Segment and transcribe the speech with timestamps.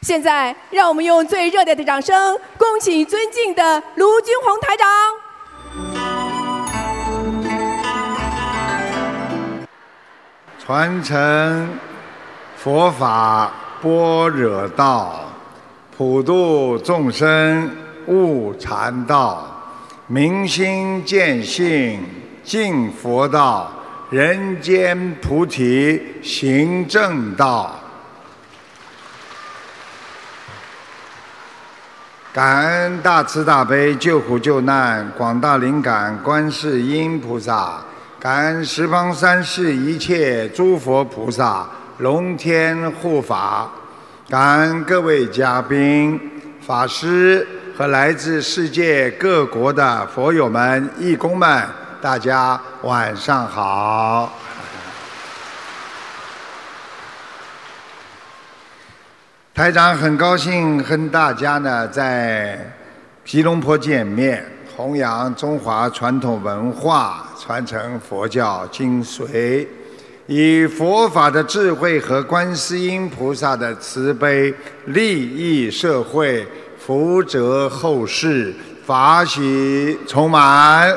[0.00, 4.86] 现在，让我们用最热烈的掌声，恭请尊敬的卢军宏台长。
[10.58, 11.68] 传承
[12.56, 15.32] 佛法般若道，
[15.96, 17.70] 普度众生
[18.06, 19.46] 悟禅道，
[20.06, 22.00] 明心见性
[22.44, 23.72] 净佛道，
[24.10, 27.74] 人间菩提行正道。
[32.30, 37.80] 感恩大慈大悲救苦救难广大灵感观世音菩萨，
[38.20, 41.66] 感恩十方三世一切诸佛菩萨、
[41.98, 43.70] 龙天护法，
[44.28, 46.20] 感恩各位嘉宾、
[46.60, 47.46] 法师
[47.76, 51.62] 和来自世界各国的佛友们、义工们，
[52.02, 54.30] 大家晚上好。
[59.58, 62.56] 台长很高兴和大家呢在
[63.24, 64.40] 吉隆坡见面，
[64.76, 69.66] 弘扬中华传统文化，传承佛教精髓，
[70.28, 76.46] 以佛法的智慧和观世音菩萨的慈悲，利益社会，
[76.78, 78.54] 福泽后世，
[78.86, 80.96] 法喜充满。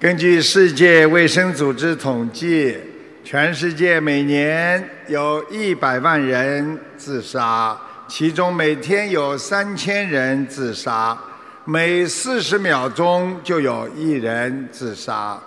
[0.00, 2.76] 根据世界卫生组织统计。
[3.24, 7.78] 全世界每年有一百万人自杀，
[8.08, 11.16] 其中每天有三千人自杀，
[11.64, 15.38] 每四十秒钟就有一人自杀。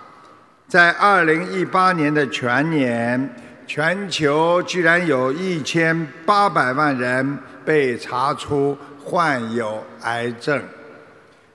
[0.69, 3.29] 在二零一八年的全年，
[3.67, 10.63] 全球居然有一千八百万人被查出患有癌症。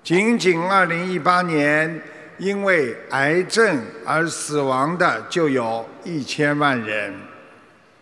[0.04, 1.98] 仅仅二零一八年。
[2.40, 7.12] 因为癌症而死亡的就有一千万人，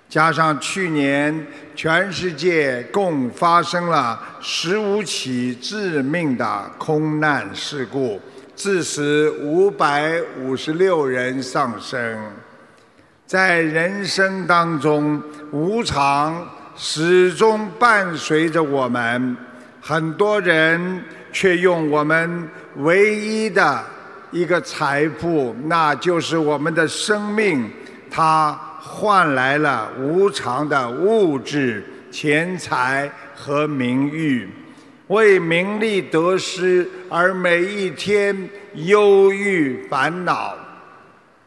[0.08, 1.44] 加上去年
[1.74, 8.20] 全世界共发生了十五起致命的空难事故，
[8.54, 12.16] 致使五百五十六人丧生。
[13.26, 19.36] 在人生当中，无常始终伴随着我们，
[19.80, 23.84] 很多人却用我们唯一的。
[24.30, 27.70] 一个财富，那就是我们的生命，
[28.10, 34.48] 它换来了无常的物质、钱财和名誉，
[35.08, 40.54] 为名利得失而每一天忧郁烦恼。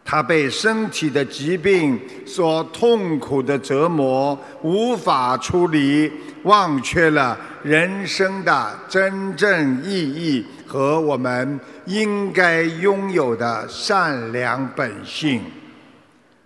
[0.03, 6.11] 他被身体的疾病所痛苦的折磨，无法出离，
[6.43, 11.59] 忘却了人生的真正意义和我们。
[11.85, 15.41] 应该拥有的善良本性。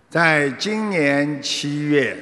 [0.08, 2.16] 在今年七月，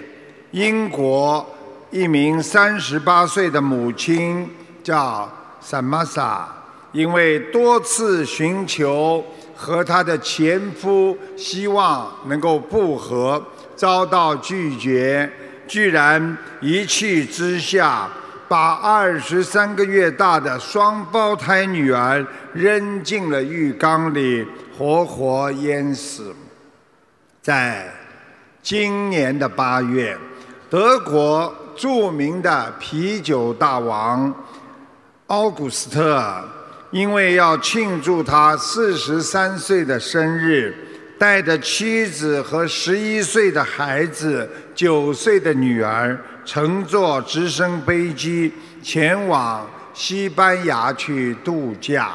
[0.50, 1.47] 英国
[1.93, 4.50] 一名三十八岁的母亲
[4.82, 6.47] 叫萨玛莎，
[6.91, 13.41] 因为多次寻求和她的前夫希望能够复合，
[13.76, 15.31] 遭到拒绝，
[15.69, 18.10] 居然一气之下。
[18.47, 24.47] 把二十三个月大的双胞胎女儿扔进了浴缸里，
[24.77, 26.34] 活活淹死。
[27.43, 27.93] 在
[28.62, 30.16] 今年的八月，
[30.69, 34.32] 德国著名的啤酒大王
[35.28, 36.43] 奥古斯特，
[36.91, 40.75] 因为要庆祝他四十三岁的生日，
[41.19, 46.19] 带着妻子和十一岁的孩子、九岁的女儿。
[46.44, 52.12] 乘坐直升飞机前往西班牙去度假，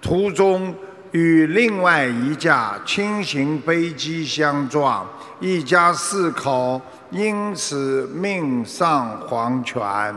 [0.00, 0.74] 途中
[1.10, 5.06] 与另外一架轻型飞机相撞，
[5.40, 10.14] 一家四口因此命丧黄泉。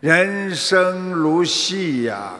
[0.00, 2.32] 人生如戏呀，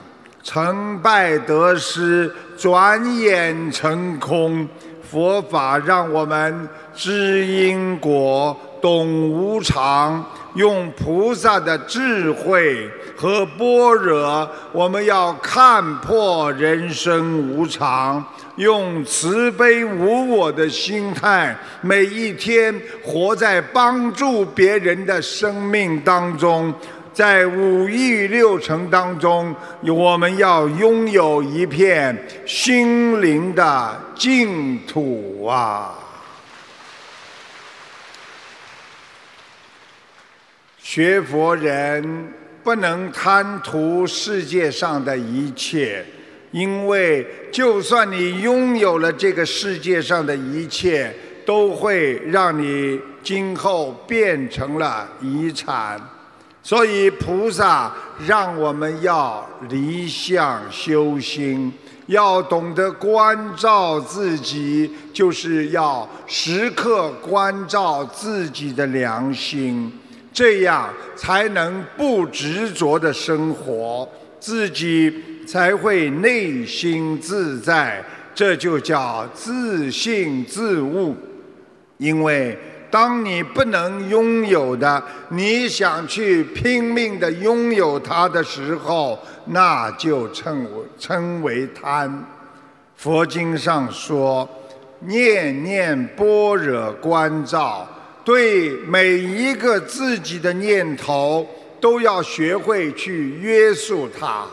[0.44, 4.68] 成败得失转眼成空。
[5.02, 8.54] 佛法让我们知因果。
[8.80, 18.24] 懂无常，用菩萨的智慧和般若，我们要看破人生无常，
[18.56, 26.72] 用慈悲无我的心态，每一天活在帮助别人的生命当中，
[27.12, 29.54] 在五欲六尘当中，
[29.86, 32.16] 我们要拥有一片
[32.46, 35.94] 心灵的净土啊！
[40.90, 42.32] 学佛人
[42.64, 46.02] 不能贪图世界上的一切，
[46.50, 51.14] 因为就算你拥有了这个世界上的一切，
[51.44, 56.00] 都会让你今后变成了遗产。
[56.62, 57.92] 所以菩萨
[58.26, 61.70] 让我们要离相修心，
[62.06, 69.92] 要懂得关照自己，就是要时刻关照自己的良心，
[70.32, 74.08] 这样才能不执着的生活，
[74.38, 75.12] 自己
[75.46, 78.04] 才会内心自在。
[78.34, 81.16] 这就叫自信自悟，
[81.96, 82.56] 因为。
[82.90, 90.66] 当你不能拥有的，你想去拼命的拥有它的时候，那就称
[90.98, 92.24] 称为贪。
[92.96, 94.48] 佛经上说，
[95.00, 97.86] 念念般若观照，
[98.28, 101.48] 对每一个自己的念头
[101.80, 104.44] 都要学会去约束它。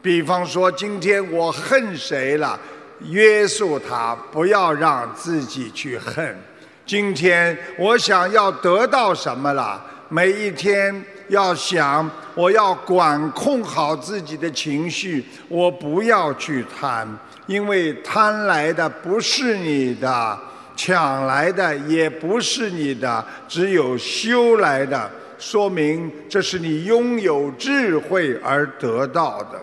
[0.00, 2.56] 比方说，今天我恨谁了，
[3.00, 6.38] 约束他，不要让自己去恨。
[6.86, 9.84] 今天我想要得到什么了？
[10.08, 17.04] 每一天要想，我要管控好自己的情绪，我不要去贪，
[17.48, 20.38] 因为贪来的不是你的，
[20.78, 29.60] 抢来的也不是你的，只有修来的，说明这是你拥有智慧而得到的。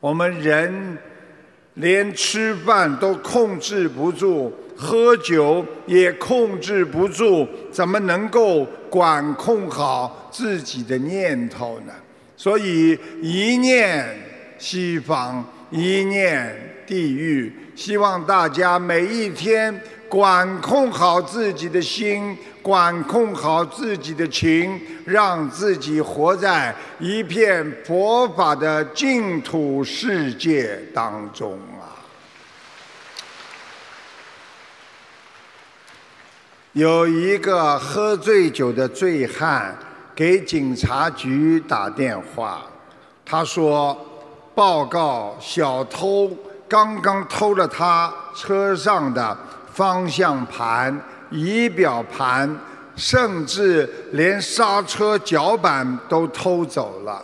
[0.00, 0.98] 我们人
[1.74, 4.52] 连吃饭都控制不住。
[4.76, 11.92] 喝酒也控制不住，怎么能够管控好自己的念头呢？
[12.36, 14.04] 所以一念
[14.58, 16.52] 西方，一念
[16.84, 17.52] 地狱。
[17.76, 19.72] 希望大家每一天
[20.14, 31.98] 管控好自己的心，管控好自己的情，让自己活在一片佛法的净土世界当中啊。
[36.74, 39.76] 有一个喝醉酒的醉汉
[40.14, 42.64] 给警察局打电话，
[43.26, 43.98] 他说
[44.54, 46.30] ：“报告，小偷
[46.68, 49.36] 刚刚偷了他车上的
[49.74, 50.98] 方向盘、
[51.30, 52.56] 仪表盘，
[52.96, 57.22] 甚至连刹车脚板都偷走了。”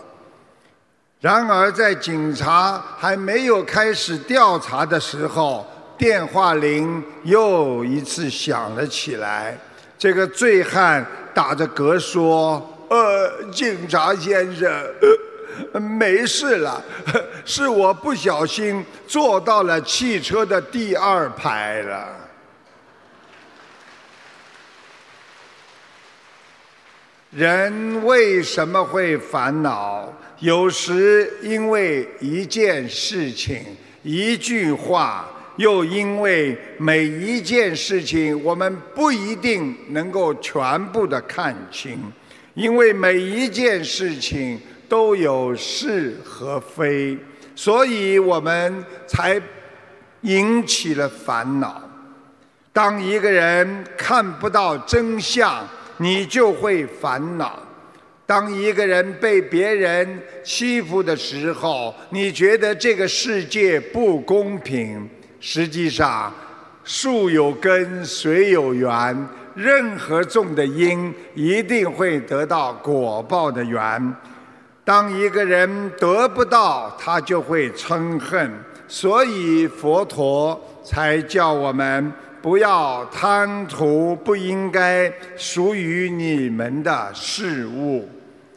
[1.20, 5.67] 然而，在警察还没有开始调查的时候，
[5.99, 9.56] 电话铃又一次响了起来，
[9.99, 14.67] 这个醉汉打着嗝说：“呃，警察先生，
[15.75, 16.82] 呃 没事了，
[17.44, 22.08] 是我不小心坐到了汽车的第二排了。”
[27.31, 30.12] 人为什么会烦恼？
[30.41, 33.65] 有时因为一件事情、
[34.03, 35.29] 一句话。
[35.56, 42.00] 又因为每一件事情，我们不一定能够全部的看清，
[42.55, 47.19] 因为每一件事情都有是和非，
[47.55, 49.38] 所以我们才
[50.23, 51.83] 引起了烦恼。
[52.73, 55.69] 当一个人看不到真相，
[56.02, 57.58] 你就会烦恼；
[58.25, 65.06] 当一个人被别人欺负的时候，你觉得这个世界不公平。
[65.41, 66.32] 实际上，
[66.85, 74.14] 树有根，水有源，任何种的因，一定会得到果报的缘。
[74.83, 78.50] 当一个人得不到，他就会嗔恨。
[78.88, 88.09] 所以佛陀才叫我们不要贪图不应该属于你们的事物。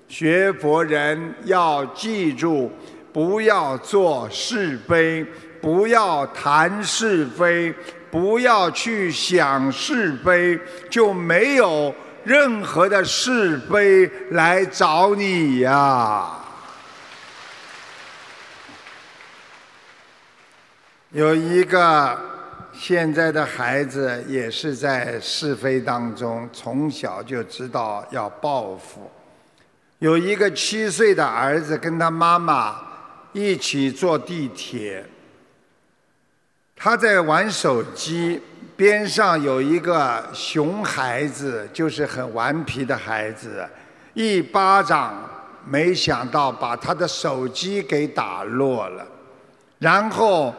[0.08, 2.72] 学佛人要记住，
[3.12, 5.26] 不要做是非。
[5.62, 7.74] 不要谈是非，
[8.12, 10.60] 不要去想是非，
[10.90, 16.32] 就没有任何的是非来找你呀。
[21.12, 22.20] 有一个
[22.74, 29.10] 现在的孩子也是在是非当中，从小就知道要报复。
[30.00, 32.76] 有一个七岁的儿子跟他妈妈
[33.32, 35.06] 一起坐地铁。
[36.76, 38.42] 他在玩手机，
[38.76, 43.66] 边上有一个熊孩子，就是很顽皮的孩子，
[44.14, 45.16] 一巴掌，
[45.66, 49.08] 没想到把他的手机给打落了，
[49.80, 50.54] 然后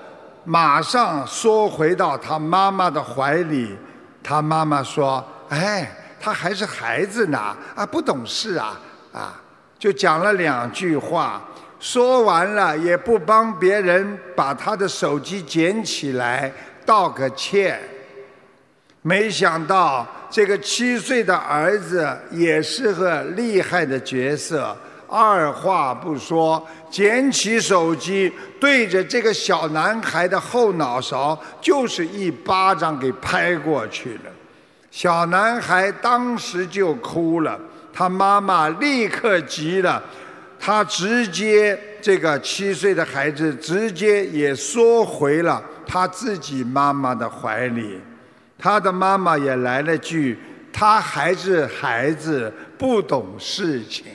[0.44, 3.76] 马上缩回到他妈妈的怀里。
[4.22, 8.80] 他妈妈说：“哎，他还是孩子呢，啊，不懂事啊，
[9.12, 9.40] 啊，
[9.78, 11.42] 就讲了两句话。”
[11.80, 16.50] 说完了也不帮别人把他的手机捡起来
[16.86, 17.78] 道个歉。
[19.02, 24.74] 没想到这个七岁的儿子也是个厉害的角色，
[25.08, 34.30] 二话不说，捡起手机对着这个小男孩的后脑勺就是一巴掌给拍过去了。
[34.90, 37.58] 小男孩当时就哭了，
[37.92, 40.02] 他妈妈立刻急了，
[40.58, 48.00] 他直接这个七岁的孩子直接也缩回了他自己妈妈的怀里。
[48.56, 50.38] 他的妈妈也来了句
[50.72, 54.06] ：“他还是孩子，不懂事情。”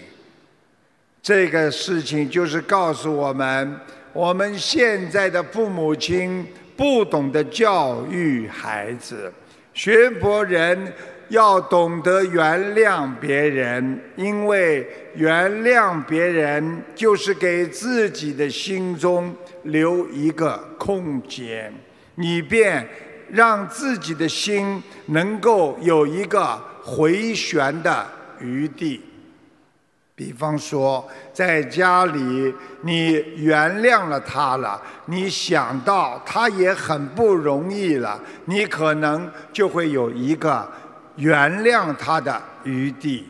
[1.30, 3.80] 这个事情就是告诉我们，
[4.14, 6.44] 我们现在的父母亲
[6.76, 9.32] 不懂得教育孩子。
[9.72, 10.92] 学佛人
[11.28, 19.32] 要懂得原谅别人，因为原谅别人就是给自己的心中
[19.66, 21.72] 留一个空间，
[22.16, 22.84] 以便。
[23.32, 28.04] 让自己的心能够有一个回旋的
[28.40, 29.00] 余地。
[30.20, 40.70] 比方说，在家里你原谅了他了，你想到他也很不容易了，你可能就会有一个
[41.16, 43.26] 原谅他的余地。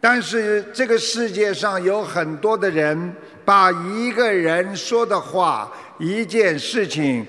[0.00, 7.24] 但是这个世界上有很多的人，把一个人说的话、一件事情。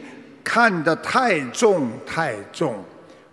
[0.45, 2.83] 看得太重太重，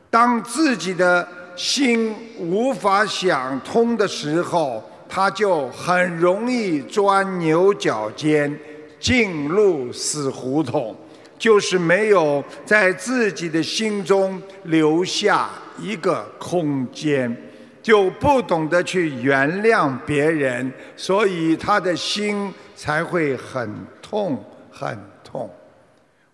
[0.09, 8.57] 当自己的心无法想通的时候，他就很容易钻牛角尖，
[9.01, 10.95] 进入死胡同，
[11.37, 17.37] 就是没有在自己的心中留下一个空间，
[17.83, 23.69] 就不懂得去原谅别人，所以他的心才会很
[24.01, 25.51] 痛很痛。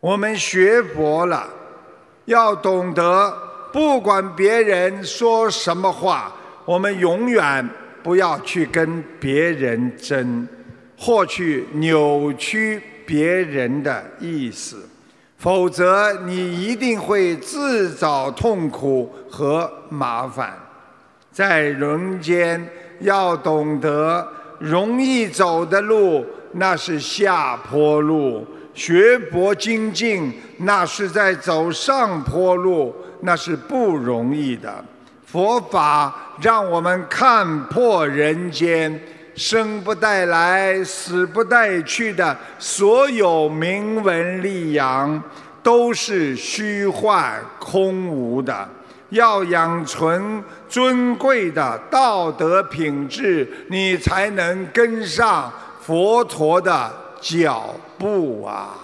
[0.01, 1.49] 我们学佛了，
[2.27, 3.35] 要懂得，
[3.73, 6.33] 不管别人说什么话，
[6.65, 7.69] 我们永远
[8.07, 10.47] 不要去跟别人争，
[10.97, 14.89] 或去扭曲别人的意思，
[15.37, 20.57] 否则你一定会自找痛苦和麻烦。
[21.33, 22.65] 在人间，
[23.01, 24.25] 要懂得，
[24.61, 28.47] 容易走的路，那是下坡路。
[28.73, 34.85] 学佛精进，那是在走上坡路，那是不容易的。
[35.27, 38.99] 佛法让我们看破人间
[39.35, 45.23] 生不带来、死不带去的所有名闻利养，
[45.63, 48.67] 都是虚幻空无的。
[49.11, 56.91] 要养存尊贵的道德品质，你才能跟上佛陀的
[57.21, 57.75] 脚。
[57.99, 58.75] 步啊！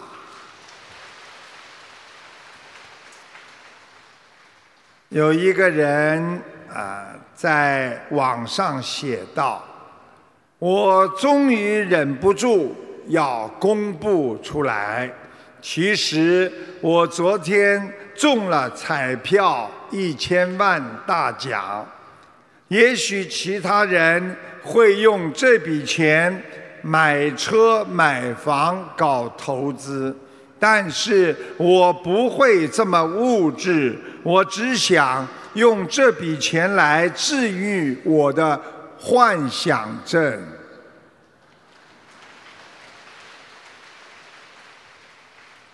[5.13, 6.41] 有一个人
[6.73, 9.63] 啊，在网上写道
[10.59, 12.75] ：“我终于忍不住
[13.09, 15.13] 要公布出来。
[15.61, 16.51] 其实
[16.81, 21.87] 我昨天中了彩票一千万大奖。
[22.69, 26.43] 也许其他人会用这笔钱。”
[26.85, 30.17] 买车买房搞投资，
[30.63, 38.63] 但是我不会这么物质，我只想用这笔钱来治愈我的
[38.97, 40.41] 幻想症。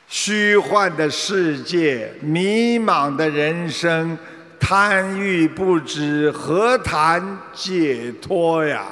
[0.07, 4.17] 虚幻的世界，迷茫的人生，
[4.59, 8.87] 贪欲不止，何谈解脱呀？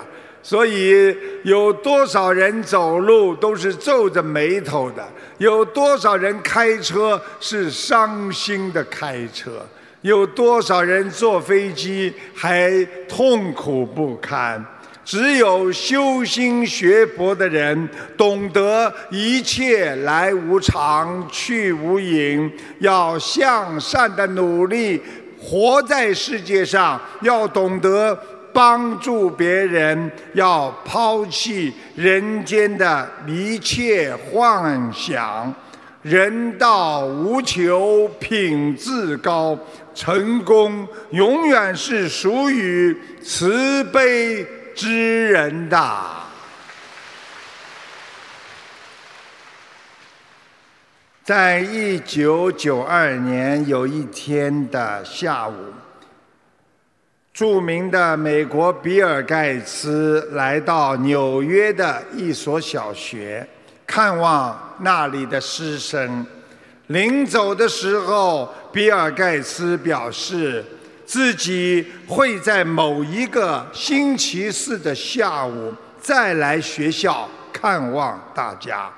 [0.47, 1.13] 所以，
[1.43, 5.05] 有多少人走路都是皱着眉头的？
[5.39, 9.67] 有多少人开车是伤心的开车？
[10.03, 12.71] 有多少人坐飞机还
[13.09, 14.65] 痛苦不堪？
[15.05, 22.49] 只有修心学佛的人，懂得一切来无常，去无影，
[22.79, 25.03] 要向善的努力，
[25.41, 28.17] 活在世界上，要懂得。
[28.57, 35.55] 帮助别人，要抛弃人间的一切幻想。
[36.01, 39.59] 人道无求，品质高，
[39.95, 46.01] 成功永远是属于慈悲之人的。
[51.23, 55.53] 在一九九二年有一天的下午。
[57.37, 63.47] 著名的美国比尔盖茨来到纽约的一所小学，
[63.87, 66.25] 看望那里的师生。
[66.87, 70.65] 临走的时候，比尔盖茨表示
[71.05, 78.91] 自己会在某一个星期四的下午再来学校看望大家。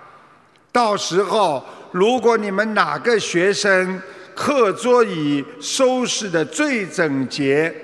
[0.71, 4.01] 到时候，如果你们哪个学生
[4.33, 7.75] 课桌椅收拾的最整洁，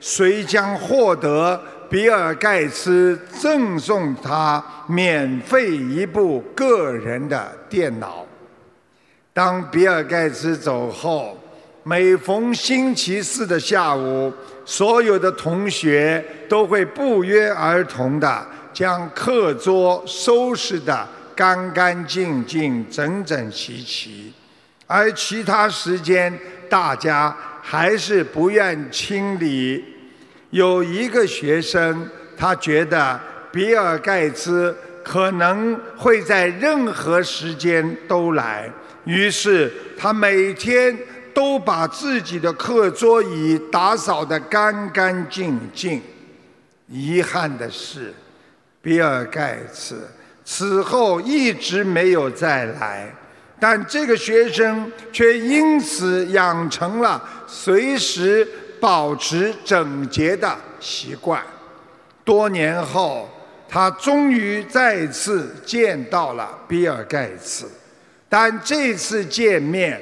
[0.00, 8.24] 谁将获得比尔盖茨赠送他免费一部个人的电脑。
[9.32, 11.38] 当比尔盖茨走后，
[11.82, 14.32] 每逢星期四的下午，
[14.64, 24.32] 所有的同学都会不约而同地将课桌收拾得干干净净、整整齐齐，
[24.86, 26.36] 而其他时间
[26.68, 27.34] 大家
[27.70, 29.84] 还是不愿清理。
[30.48, 33.20] 有一个学生，他觉得
[33.52, 38.72] 比尔盖茨可能会在任何时间都来。
[39.04, 40.96] 于是他每天
[41.34, 46.00] 都把自己的课桌椅打扫得干干净净。
[46.86, 48.14] 遗憾的是，
[48.80, 50.08] 比尔盖茨
[50.42, 53.14] 此后一直没有再来，
[53.60, 58.46] 但这个学生却因此养成了随时
[58.80, 61.42] 保持整洁的习惯。
[62.24, 63.28] 多年后，
[63.68, 67.68] 他终于再次见到了比尔盖茨。
[68.28, 70.00] 但这次见面，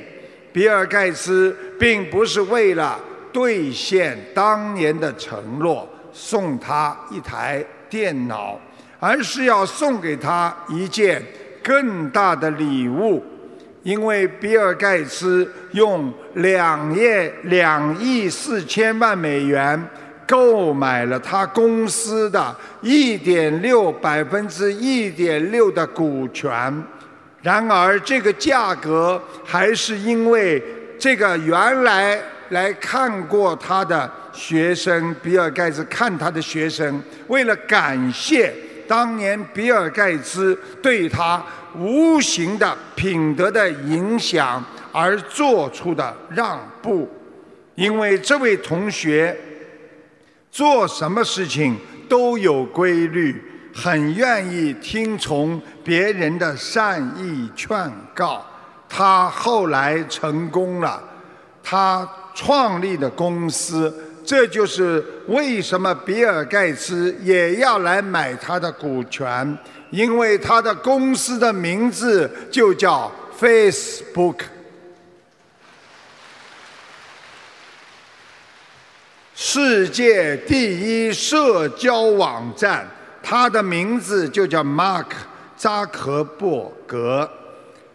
[0.52, 2.98] 比尔盖茨并不是为了
[3.32, 8.58] 兑现当年的承诺送他一台电脑，
[8.98, 11.22] 而是要送给他一件
[11.62, 13.22] 更大的礼物，
[13.87, 17.07] 因为比尔盖茨用两亿
[17.45, 19.81] 两亿四千万美元
[20.26, 26.83] 购买了他公司的一点六百分之一点六的股权。
[27.43, 30.61] 然而，这个价格还是因为
[30.99, 38.52] 这个原来来看过他的学生比尔盖茨看他的学生，为了感谢
[38.88, 41.42] 当年比尔盖茨对他
[41.76, 47.08] 无形的品德的影响而做出的让步，
[47.75, 49.36] 因为这位同学
[50.50, 51.76] 做什么事情
[52.08, 53.52] 都有规律。
[53.78, 58.42] 很愿意听从别人的善意劝告，
[58.88, 60.99] 他后来成功了，
[61.62, 69.56] 他创立的公司，这就是为什么比尔盖茨也要来买他的股权，
[69.91, 74.41] 因为他的公司的名字就叫 Facebook，
[79.34, 82.89] 世界第一社交网站。
[83.23, 85.08] 他的名字就叫马克·
[85.56, 87.28] 扎克伯格。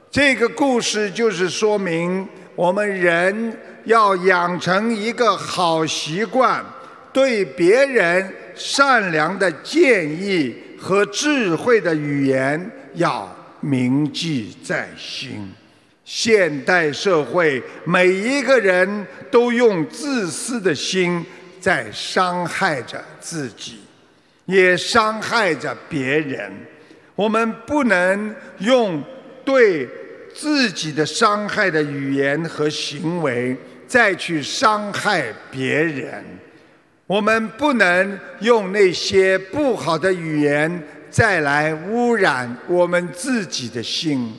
[0.10, 6.64] 这个故事就是说明，我们人要养成一个好习惯，
[7.12, 15.54] 对别人善良的建议和智慧的语言要铭记在心。
[16.04, 21.26] 现代社会，每一个人都用自私的心
[21.60, 23.80] 在伤害着自己。
[24.46, 26.52] 也伤害着别人。
[27.16, 29.02] 我们不能用
[29.46, 29.88] 对
[30.34, 33.56] 自己的伤害的语言和行为
[33.88, 36.24] 再去伤害别人。
[37.08, 44.34] 我们不能用那些不好的语言再来污染我们自己的心。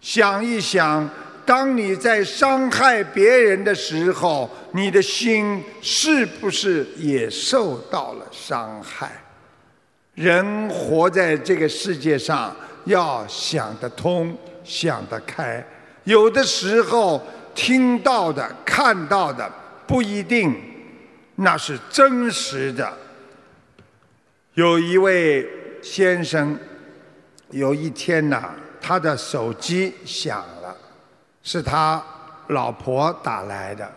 [0.00, 1.08] 想一想，
[1.44, 9.10] 当你在伤害别人的时候，你的心是不是也受到了伤害？
[10.14, 14.34] 人活在这个世界上，要想得通、
[14.68, 15.64] 想得开。
[16.04, 17.20] 有的时候
[17.54, 19.50] 听到的、看到的
[19.86, 20.54] 不一定
[21.36, 22.92] 那是真实的。
[24.54, 25.48] 有一位
[25.82, 26.58] 先生，
[27.50, 28.50] 有一天呐，
[28.80, 30.76] 他的手机响了，
[31.42, 32.02] 是他
[32.48, 33.90] 老婆打来的。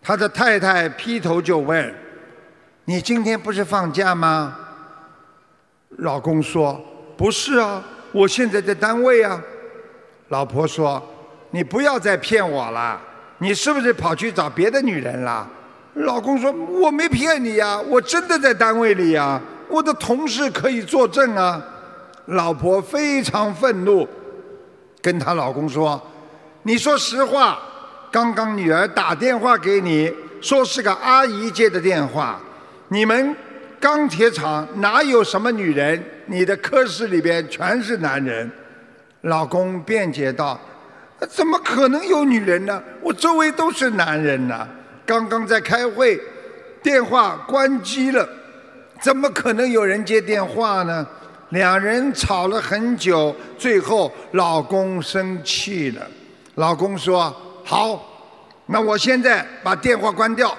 [0.00, 1.94] 他的太太劈头就问
[2.86, 4.58] ：“你今天不是放假吗？”
[5.98, 6.80] 老公说
[7.16, 9.40] ：“不是啊，我现在在单位啊。”
[10.32, 11.00] 老婆说
[11.52, 12.98] ：“你不要再骗我了，
[13.36, 15.46] 你是不是跑去找别的女人了？”
[16.06, 21.62] 老公说：“我没骗你呀，我真的在单位里呀，我的同事可以作证啊。”
[22.26, 24.08] 老婆非常愤怒，
[25.02, 26.00] 跟她老公说
[26.64, 27.58] ：“你说实话，
[28.10, 32.40] 刚刚女儿打电话给你，说是个阿姨接的电话，
[32.88, 33.36] 你们。”
[33.78, 36.00] 钢铁厂哪有什么女人？
[36.26, 38.48] 你的科室里边全是男人。
[39.22, 40.58] 老公辩解道
[41.28, 42.82] ：“怎么可能有女人呢？
[43.00, 44.66] 我周围都是男人呢！
[45.06, 46.20] 刚刚在开会，
[46.82, 48.28] 电话关机了，
[49.00, 51.06] 怎么可能有人接电话呢？
[51.50, 56.06] 两人吵了很久，最后老公生气了。
[56.56, 58.04] 老公说：“好，
[58.66, 60.56] 那我现在把电话关掉，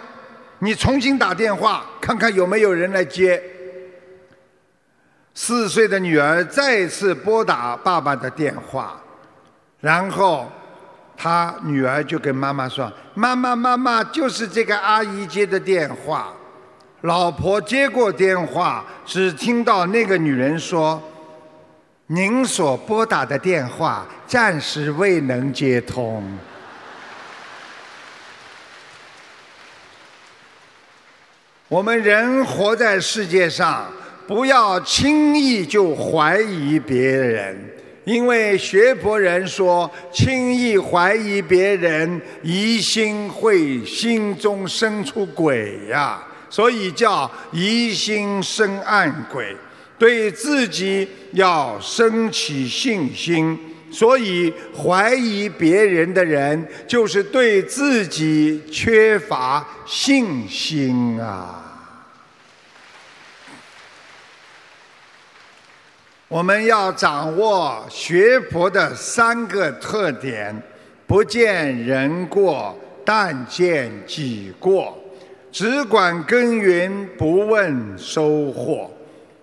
[0.59, 3.41] 你重新打电话，看看有没有人来接。”
[5.33, 8.99] 四岁的女儿再次拨打爸爸的电话。
[9.79, 10.51] 然后，
[11.17, 16.33] 他女儿就跟妈妈说：“妈妈，妈妈，就是这个阿姨接的电话。”
[17.01, 21.01] 老婆接过电话，只听到那个女人说
[22.07, 26.37] ：“您所拨打的电话暂时未能接通。”
[31.67, 33.91] 我们人活在世界上，
[34.27, 37.69] 不要轻易就怀疑别人。
[38.05, 49.55] 因为学佛人说，轻易怀疑别人，疑心会心中生出鬼呀，所以叫疑心生暗鬼。
[49.97, 53.57] 对自己要升起信心，
[53.89, 61.62] 所以怀疑别人的人，就是对自己缺乏信心啊。
[66.33, 70.51] 我们要掌握学佛的三个特点：
[71.05, 74.97] 不见人过，但见己过；
[75.51, 78.89] 只管耕耘，不问收获。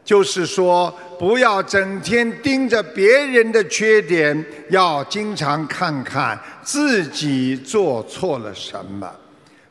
[0.05, 9.09] 就是说，不要整天盯着别人的缺点，要经常看看自己做错了什么。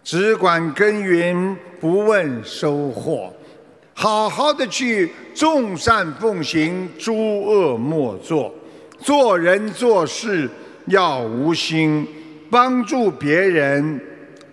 [0.06, 3.34] 只管耕耘，不问收获。
[4.02, 8.50] 好好的去众善奉行，诸恶莫作。
[8.98, 10.50] 做人做事
[10.86, 12.08] 要无心，
[12.50, 14.00] 帮助别人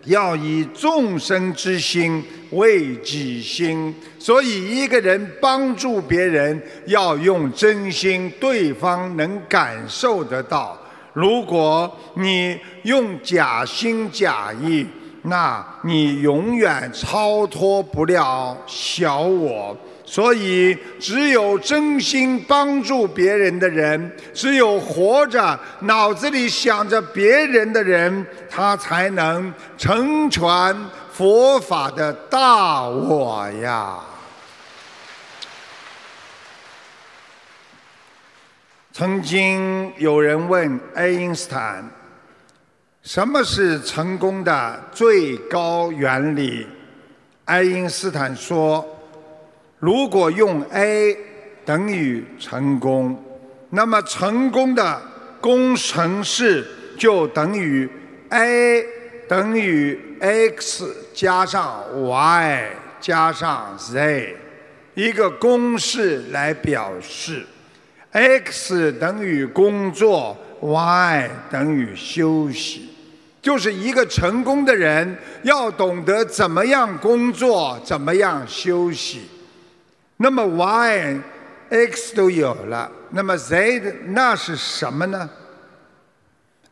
[0.07, 3.95] 要以众生之心为己心。
[4.19, 10.77] 所以，一个人帮助别人要用真心，对方能感受得到。
[11.13, 14.85] 如果你用假心假意，
[15.29, 30.45] 那你永远超脱不了小我，所以只有真心帮助别人的人，只有活着脑子里想着别人的人，他才能成全
[31.13, 33.99] 佛法的大我呀。
[38.93, 41.85] 曾经有人问爱因斯坦。
[43.07, 46.67] 什么是成功的最高原理？
[47.45, 48.85] 爱因斯坦说
[49.79, 51.17] ：“如果用 A
[51.65, 53.17] 等于成功，
[53.71, 55.01] 那么成功的
[55.41, 56.67] 工程式
[56.99, 57.89] 就等于
[58.31, 58.85] A
[59.29, 64.35] 等于 X 加上 Y 加上 Z，
[64.95, 67.47] 一个公式来表示
[68.11, 72.95] ：X 等于工作，Y 等于休息。”
[73.47, 79.29] 就是一个成功的人要懂得怎么样工作，怎么样休息。
[80.17, 81.21] 那么 Y、
[81.71, 85.31] X 都有了，那么 Z 那是什么呢？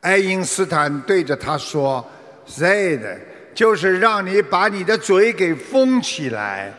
[0.00, 2.04] 爱因斯坦对着他说
[2.44, 3.20] ：“Z 的
[3.54, 6.74] 就是让你把你的嘴给封起来。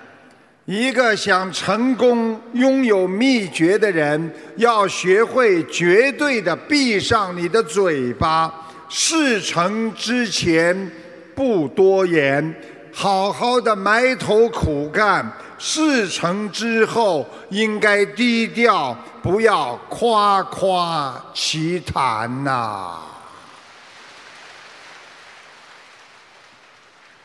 [0.65, 8.53] 一个想成功、拥有秘诀的人，要学会绝对的闭上你的嘴巴。”
[8.87, 10.91] 事成之前
[11.33, 12.55] 不多言，
[12.93, 15.25] 好好的埋头苦干；
[15.57, 22.99] 事成之后应该低调，不要夸夸其谈呐。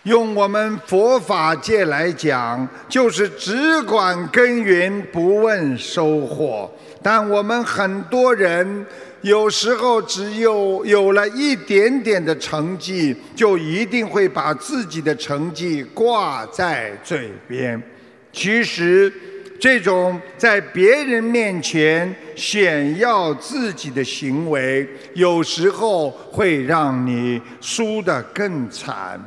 [0.05, 6.69] 用我们佛法界来讲，就是只管耕耘，不问收获。
[7.03, 8.87] 但我们很多人。
[9.23, 17.81] 有时候，只有有了一点点的成绩，就一定会把自己的成绩挂在嘴边。
[18.33, 19.13] 其实，
[19.61, 29.21] 这种在别人面前炫耀自己的行为，有时候会让你输得更惨。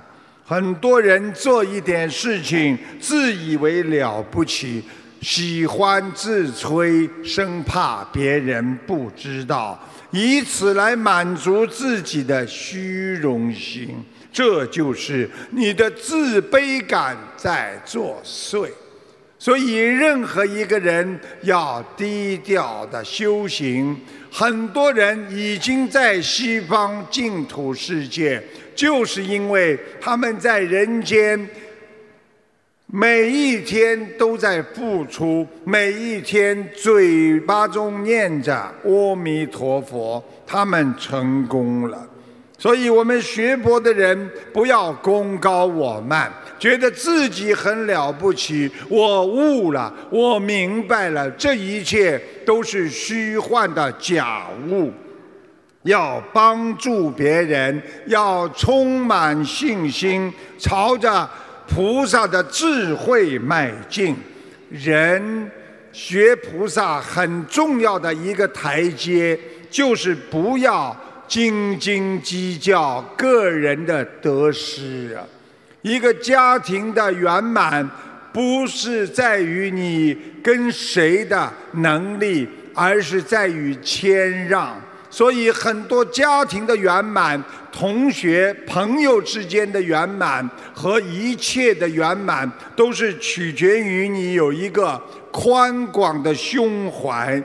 [0.44, 4.84] 很多人做一点事情，自以为了不起。
[5.24, 9.80] 喜欢自吹，生怕别人不知道，
[10.12, 13.96] 以此来满足自己的虚荣心。
[14.34, 18.68] 这就是你的自卑感在作祟。
[19.40, 23.96] 所以，任何一个人要低调的修行。
[24.32, 28.42] 很多人已经在西方净土世界，
[28.74, 31.48] 就是因为他们在人间
[32.96, 38.54] 每一天都在付出，每一天嘴巴中念着
[38.84, 42.08] 阿弥陀佛，他们成功了。
[42.56, 48.70] 所以，我们学佛的人不要功高我慢，觉得自己很了不起。
[48.88, 54.92] 我悟了，我明白了，这一切都是虚幻的假物。
[55.82, 61.28] 要帮助别人，要充满信心，朝着
[61.68, 64.16] 菩萨的智慧迈进。
[64.70, 65.52] 人
[65.92, 70.96] 学菩萨很重要的一个台阶，就是不要。
[71.26, 75.26] 斤斤计较个人的得失啊！
[75.82, 77.90] 一个家庭的圆满，
[78.32, 84.80] 不是在于你跟谁的能力，而是在于谦让。
[85.14, 87.40] 所以，很多家庭的圆满、
[87.72, 95.00] 同学朋友之间的圆满和一切的圆满，都是取决于你有一个
[95.32, 97.40] 宽广的胸怀。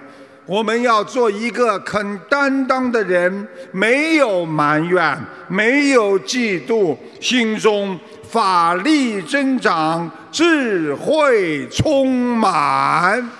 [0.46, 8.00] 我们要做一个肯担当的人，没有埋怨，没有嫉妒，心中
[8.31, 13.31] 法力增长，智慧充满。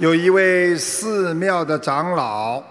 [0.00, 2.62] 有一位寺庙的长老，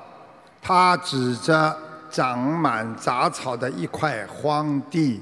[0.59, 1.77] 他指着
[2.09, 5.21] 长满杂草的一块荒地，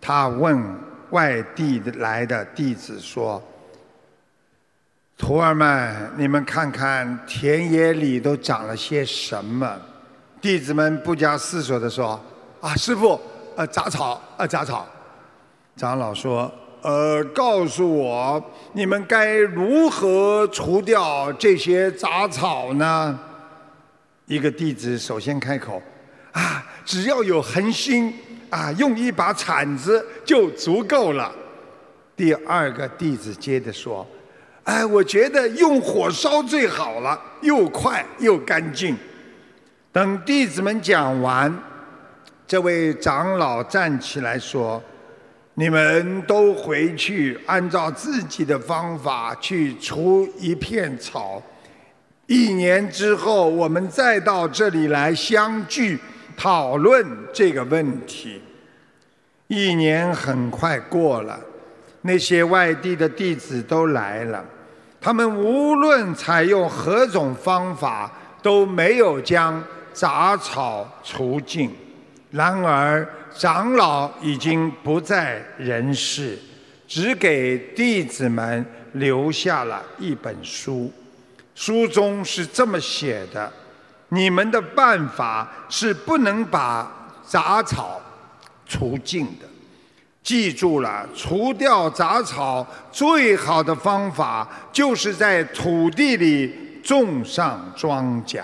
[0.00, 0.64] 他问
[1.10, 3.42] 外地来的弟子说。
[5.18, 9.76] 徒儿们，你们看看田野里都长了些什么？
[10.40, 12.18] 弟子们不加思索地说
[12.62, 13.20] ：“啊，师傅，
[13.56, 14.86] 呃，杂草，呃，杂草。”
[15.74, 16.48] 长老说
[16.82, 23.18] ：“呃，告诉我，你们该如何除掉这些杂草呢？”
[24.26, 25.82] 一个弟子首先开口
[26.32, 28.14] ：“啊，只要有恒心，
[28.48, 31.32] 啊，用一把铲子就足够了。”
[32.16, 34.06] 第二个弟子接着说。
[34.64, 38.96] 哎，我觉得用火烧最好了，又快又干净。
[39.90, 41.52] 等弟子们讲完，
[42.46, 44.80] 这位长老站起来说
[45.60, 51.42] ：“你们都回去，按照自己的方法去除一片草。
[52.24, 55.98] 一年之后，我们再到这里来相聚，
[56.34, 58.40] 讨论这个问题。”
[59.48, 61.38] 一年很快过了。
[62.00, 64.42] 那些外地的弟子都来了，
[64.98, 71.70] 他们无论采用何种方法，都没有将杂草除尽。
[72.30, 76.38] 然而，长老已经不在人世，
[76.86, 80.92] 只给弟子们留下了一本书。
[81.54, 83.52] 书中是这么写的
[84.10, 86.90] ：“你们的办法是不能把
[87.26, 88.00] 杂草
[88.66, 89.46] 除尽的。”
[90.22, 98.42] 记住了，除掉杂草最好的方法，就是在土地里种上庄稼。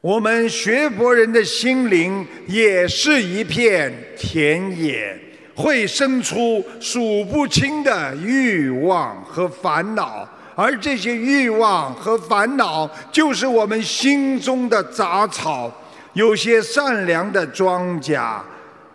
[0.00, 5.14] 我们学佛人的心灵也是一片田野，
[5.54, 15.70] 会生出数不清的欲望和烦恼，而这些欲望和烦恼，就是我们心中的杂草。
[16.14, 18.40] 有些善良的庄稼。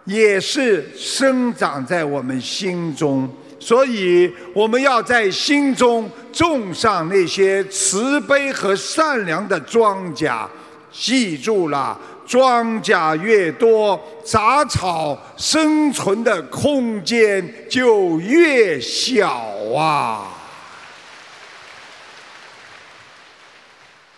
[0.06, 3.28] 也是生长在我们心中，
[3.60, 10.48] 所以我们要在心中种上那些慈悲和善良的庄稼。
[10.98, 19.30] 记住了，庄稼越多，杂草生存的空间就越小
[19.78, 20.32] 啊。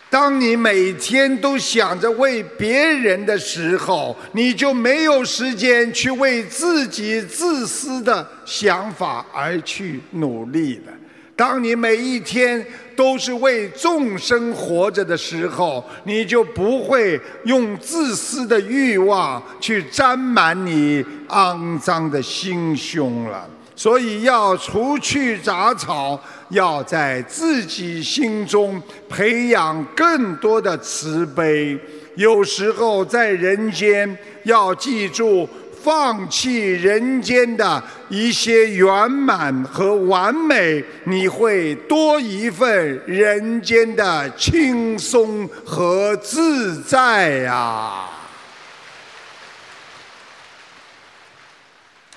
[0.10, 10.94] 当你每天都想着为别人的时候，你就没有时间去为自己自私的想法而去努力了。
[11.36, 12.66] 当你每一天
[12.98, 23.48] 都是为众生活着的时候，你就不会用自私的欲望去沾满你肮脏的心胸了。
[23.76, 31.80] 所以要除去杂草，要在自己心中培养更多的慈悲。
[32.16, 35.48] 有时候在人间，要记住
[35.84, 48.06] 放弃人间的一些圆满和完美，你会多一份人间的轻松和自在呀。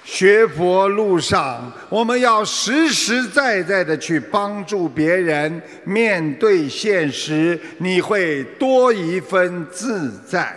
[0.03, 10.53] 学佛路上，我们要实实在在的去帮助别人，面对现实，你会多一份自在；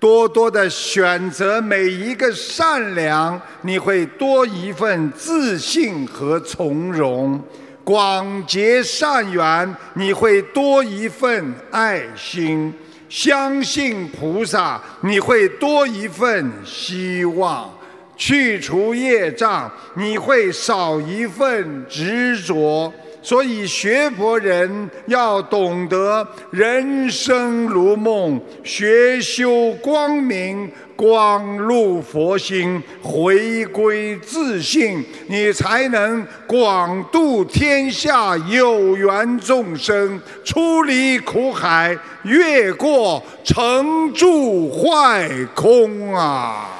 [0.00, 7.38] 多多的选择每一个善良，你会多一份自信和从容；
[7.84, 12.72] 广结善缘，你会多一份爱心；
[13.10, 17.70] 相信菩萨，你会多一份希望。
[18.16, 22.92] 去除业障，你会少一份执着。
[23.22, 46.79] 所以学佛人要懂得人生如梦，学修光明，光入佛心，回归自信，你才能广度天下有缘众生，出离苦海，越过成住坏空啊！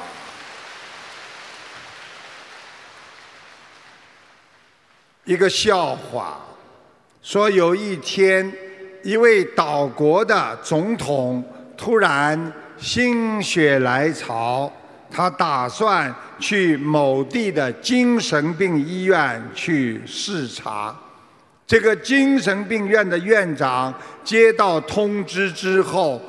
[5.31, 6.41] 一个笑话，
[7.23, 8.53] 说有一天，
[9.05, 11.41] 一位岛国的总统
[11.77, 14.69] 突然心血来潮，
[15.09, 20.93] 他打算去某地的精神病医院去视察。
[21.65, 26.21] 这个精神病院的院长接到通知之后，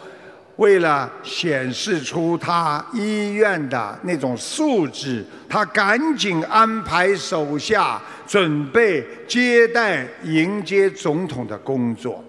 [0.58, 8.00] 为了显示出他医院的那种素质，他赶紧安排手下。
[8.32, 12.24] 准备接待迎接总统的工作，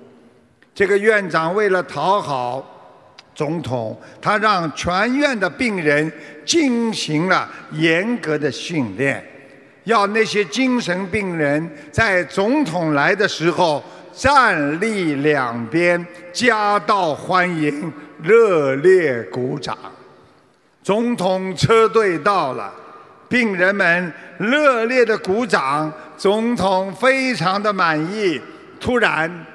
[0.74, 6.10] 这个院长为了讨好总统，他让全院的病人
[6.44, 9.24] 进行了严格的训练，
[9.84, 13.80] 要那些精神病人在总统来的时候
[14.12, 19.78] 站立两边，夹道欢迎，热烈鼓掌。
[20.82, 22.82] 总统车队到了。
[23.33, 28.38] 病人们热烈的鼓掌，总统非常的满意。
[28.79, 29.47] 突然，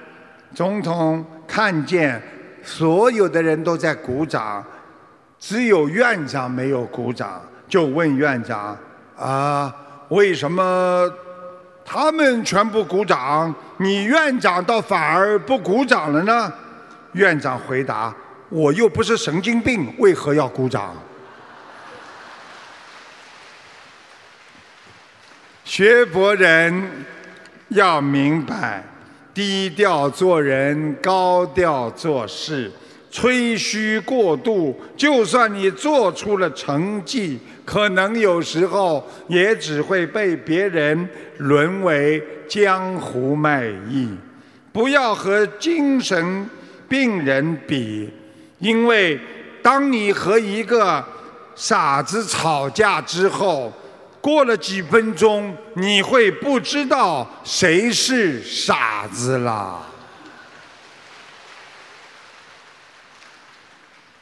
[0.56, 2.20] 总统看见
[2.63, 4.66] 所有的人都在鼓掌，
[5.38, 8.76] 只有院长没有鼓掌，就问院长
[9.16, 9.72] ：“啊，
[10.10, 11.08] 为什么
[11.86, 16.52] 他们全部鼓掌，你院长倒反而不鼓掌了呢？”
[17.13, 18.12] 院长回答
[18.50, 20.96] ：“我又不是神经病，为何要鼓掌？”
[25.78, 27.06] 学佛人
[27.68, 28.84] 要明白，
[29.32, 32.72] 低调做人，高调做事。
[33.12, 44.10] 吹嘘过度，就算你做出了成绩，可能有时候也只会被别人沦为江湖卖艺。
[44.74, 46.50] 不要和精神
[46.90, 48.12] 病人比，
[48.58, 49.20] 因为
[49.62, 51.06] 当你和一个
[51.54, 53.72] 傻子吵架之后。
[54.21, 59.80] 过了几分钟，你会不知道谁是傻子啦。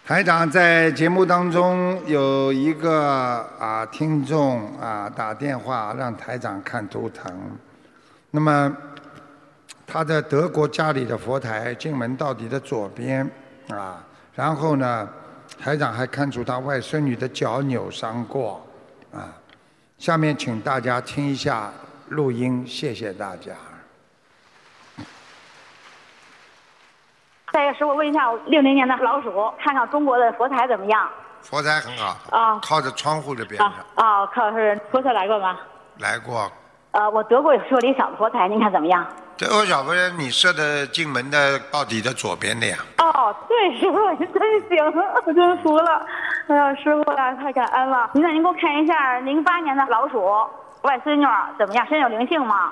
[0.05, 7.33] 台长在节目当中有一个啊听众啊打电话让台长看图腾，
[8.29, 8.71] 那么
[9.87, 13.27] 他在德国家里的佛台进门到底的左边
[13.69, 14.05] 啊，
[14.35, 15.09] 然后呢，
[15.59, 18.63] 台长还看出他外孙女的脚扭伤过
[19.11, 19.33] 啊。
[19.97, 21.71] 下面请大家听一下
[22.09, 23.53] 录音，谢谢大家。
[27.51, 31.09] 再师傅问一下，六零年的老鼠，看看中国的佛台怎么样？
[31.41, 32.17] 佛台很好。
[32.37, 32.59] 啊。
[32.61, 34.03] 靠着窗户这边的。
[34.03, 35.57] 啊，靠是菩萨来过吗？
[35.99, 36.51] 来过。
[36.91, 39.07] 呃，我德国设了一小的佛台，您看怎么样？
[39.37, 42.77] 德国小夫人，你射的进门的到底的左边的呀？
[42.99, 44.93] 哦，对，师傅您真行，
[45.25, 46.05] 我真服了。
[46.47, 48.09] 哎呀，师傅啊，太感恩了！
[48.13, 50.23] 您那您给我看一下，零八年的老鼠
[50.83, 51.25] 外孙女
[51.59, 51.85] 怎么样？
[51.87, 52.71] 身上有灵性吗？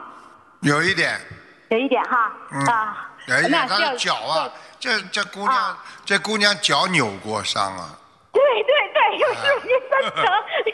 [0.61, 1.19] 有一点。
[1.67, 2.31] 有一点哈。
[2.53, 2.65] 嗯。
[2.67, 3.09] 啊。
[3.27, 4.49] 有一点，她的脚啊，
[4.79, 7.89] 这这姑娘，这姑娘脚扭过伤啊。
[8.31, 10.23] 对对对，有师傅您真诚，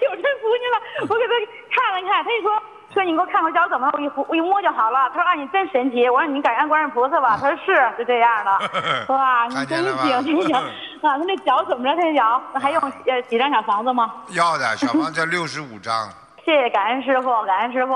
[0.02, 1.08] 有真服您了。
[1.10, 1.34] 我给她
[1.74, 2.52] 看了看，她一说
[2.94, 3.94] 说你给我看看脚怎么了？
[3.94, 5.10] 我一我一摸就好了。
[5.14, 6.10] 他说啊，你真神奇。
[6.10, 7.38] 我说你感恩观世菩萨吧。
[7.40, 9.06] 他说是，就这样的。
[9.14, 10.56] 哇，你真行真行。
[10.58, 10.64] 啊，
[11.02, 11.96] 他那脚怎么着？
[11.96, 14.24] 他那脚还用呃几张小房子吗？
[14.30, 16.10] 要的，小房子六十五张。
[16.44, 17.96] 谢谢，感恩师傅，感恩师傅。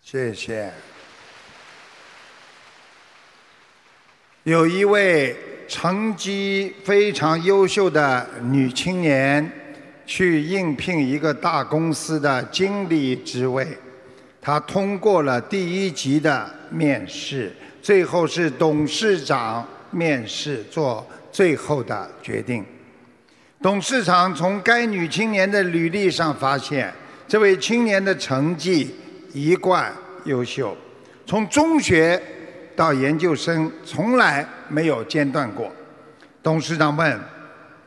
[0.00, 0.72] 谢谢。
[4.42, 5.34] 有一位
[5.66, 9.50] 成绩非常优秀的女青年，
[10.06, 13.66] 去应聘一个大公司的经理职位，
[14.40, 17.52] 她通过了第一级的面试，
[17.82, 21.06] 最后是董事长面试做。
[21.34, 22.64] 最后的决定，
[23.60, 26.94] 董事长从该女青年的履历上发现，
[27.26, 28.94] 这位青年的成绩
[29.32, 29.92] 一贯
[30.26, 30.76] 优秀，
[31.26, 32.22] 从中学
[32.76, 35.72] 到研究生从来没有间断过。
[36.40, 37.20] 董事长问：“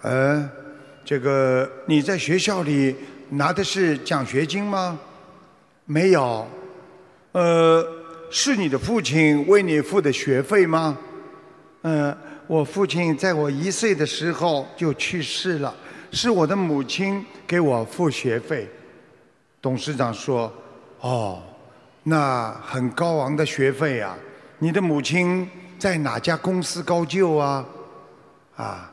[0.04, 0.50] 呃，
[1.08, 2.94] 这个你在学校里
[3.30, 5.00] 拿的是奖学金吗
[5.88, 6.46] ？”“没有。
[7.32, 7.88] ”“呃，
[8.30, 10.98] 是你的父亲为你付的学费吗
[11.84, 12.14] ？”“嗯。”
[12.48, 15.76] 我父亲在我一岁的时候就去世了，
[16.14, 18.66] 是我的母亲给我付学费。
[19.62, 20.50] 董事长说
[21.02, 21.44] ：“哦，
[22.04, 24.18] 那很高昂的学费啊！
[24.60, 25.46] 你的母亲
[25.78, 27.66] 在哪家公司高就啊？”
[28.56, 28.90] 啊，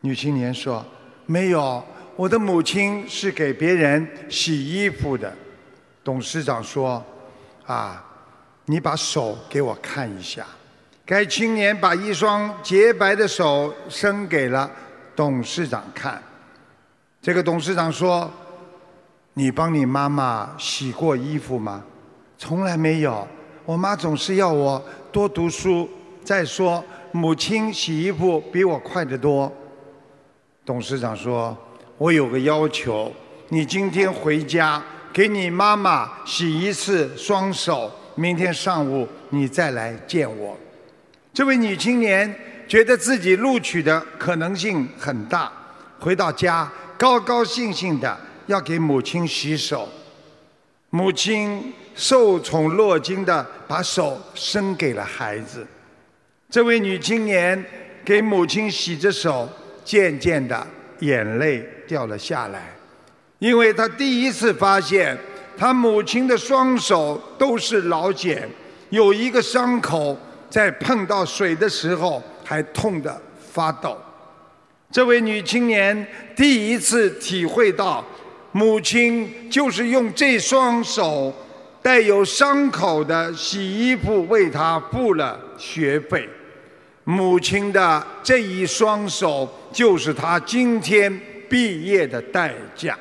[0.00, 0.84] 女青年说
[1.32, 1.82] ：“没有，
[2.14, 5.32] 我的母亲是给别人洗衣服的。”
[6.04, 7.02] 董事长说
[7.64, 8.04] ：“啊，
[8.66, 10.44] 你把手给我看一下。”
[11.06, 14.70] 该青年把一双洁白的手伸给了
[15.16, 16.22] 董事长看。
[17.22, 18.30] 这个董事长说
[19.32, 21.82] ：“你帮你妈妈洗过衣服吗
[22.36, 23.26] ？”“从来没有。
[23.64, 25.88] ”“我妈总是要我多读书。
[26.22, 29.50] ”“再说，母亲洗衣服比我快得多。”
[30.64, 31.56] 董事长说
[31.98, 33.12] ：“我有个要求，
[33.48, 34.80] 你今天回家
[35.12, 40.56] 给你妈妈洗一次双手，明天上午你再来见我。”
[41.34, 42.32] 这位女青年
[42.68, 45.50] 觉得自己录取的可能性很大，
[45.98, 49.88] 回到家高高兴兴的要给母亲洗手。
[50.90, 55.66] 母亲受宠若惊的把手伸给了孩子。
[56.48, 57.64] 这位女青年
[58.04, 59.48] 给母亲洗着手，
[59.84, 60.66] 渐渐的
[61.00, 62.74] 眼泪掉了下来，
[63.38, 65.16] 因为她第一次发现，
[65.56, 68.48] 她母亲的双手都是老茧，
[68.90, 70.16] 有一个伤口。
[70.50, 73.96] 在碰到水的时候还痛得发抖，
[74.90, 76.06] 这位女青年
[76.36, 78.04] 第一次体会到，
[78.50, 81.34] 母亲就是用这双手
[81.80, 86.28] 带有伤口的洗衣服为她付了学费，
[87.04, 92.98] 母亲的这一双手就是她今天毕业的代价。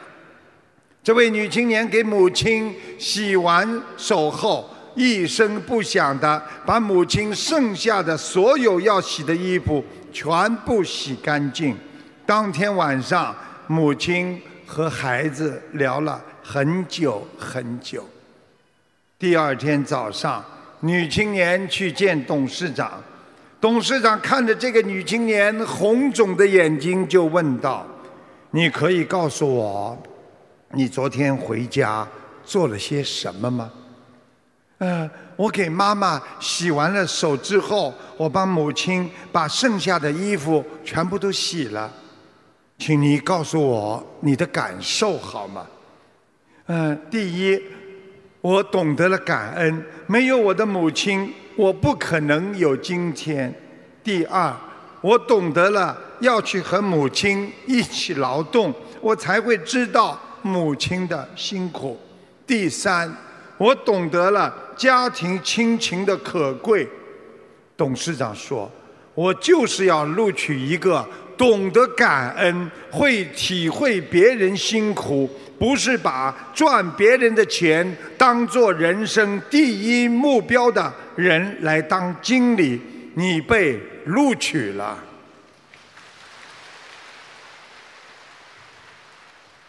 [1.03, 4.69] 这位女青年给母亲洗完手后。
[4.93, 11.73] 一声不响地把母亲剩下的所有要洗的衣服全部洗干净。
[12.25, 13.33] 当天晚上，
[13.67, 18.05] 母亲和孩子聊了很久很久。
[19.17, 20.43] 第二天早上，
[20.81, 23.01] 女青年去见董事长，
[23.61, 27.85] 董事长看着这个女青年红肿的眼睛，就问道
[28.49, 29.95] ：“你可以告诉我，
[30.71, 32.07] 你昨天回家
[32.43, 33.71] 做了些什么吗？”
[34.79, 41.93] 呃，我给妈妈洗完了手之后，我帮母亲把剩下的衣服全部都洗了，
[42.79, 45.67] 请你告诉我你的感受好吗？
[46.65, 47.61] 嗯，第一，
[48.41, 51.31] 我懂得了感恩，没有我的母亲，
[51.61, 53.53] 我不可能有今天。
[54.03, 54.51] 第二，
[54.99, 61.99] 我懂得了要去和母亲一起劳动，我才会知道母亲的辛苦。
[62.47, 63.15] 第三。
[63.59, 66.87] 我懂得了家庭亲情的可贵，
[67.77, 68.67] 董事长说
[69.13, 71.07] ：“我就是要录取一个
[71.37, 80.91] 懂得感恩、会体会别人辛苦，不是把赚别人的钱当做人生第一目标的
[81.21, 82.81] 人来当经理。”
[83.13, 84.97] 你被录取了。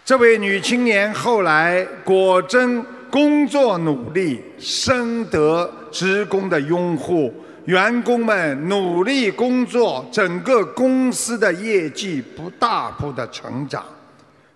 [0.05, 2.84] 这位女青年后来果真。
[3.12, 7.30] 工作努力，深得职工的拥护。
[7.66, 13.84] 员工们努力工作，整个公司的业绩不大幅的成长。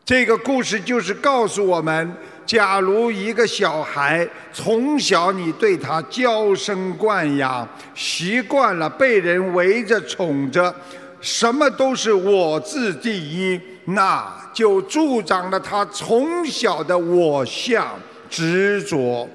[0.07, 2.11] 这个故事就是告诉我们：
[2.47, 10.75] 假如一个小孩从小你对他娇生惯养，习惯了被人围着宠着，
[11.21, 17.87] 什么都是我自第一，那就助长了他从小的我相。
[18.29, 19.29] 执着，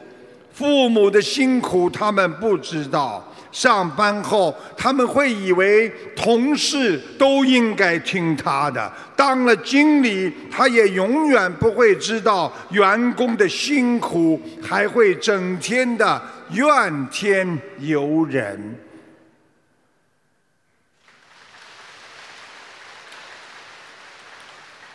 [0.53, 3.25] 父母的辛苦他们不知道。
[3.51, 16.21] 上班后他们会以为同事都应该听他的，当了经理他也永远不会知道员工的辛苦，还会整天的
[16.51, 18.77] 怨天尤人。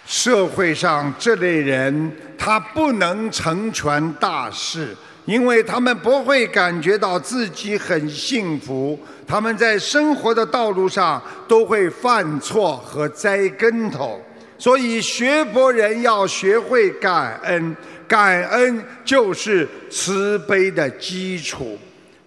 [0.09, 4.96] 社会上这类人，他不能成全大事，
[5.27, 8.99] 因为他们不会感觉到自己很幸福。
[9.27, 14.18] 他们在生活的道路上都会犯错和栽跟头。
[14.57, 17.77] 所以学佛人要学会感恩，
[18.09, 21.77] 感恩就是慈悲的基础。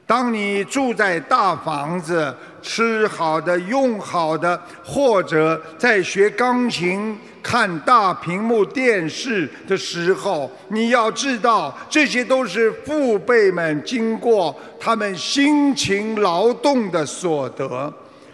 [0.06, 17.92] 当你住在大房子，吃好的、用好的，或者在学钢琴、看大屏幕电视的时候，你要知道，这些都是父辈们经过他们辛勤劳动的所得。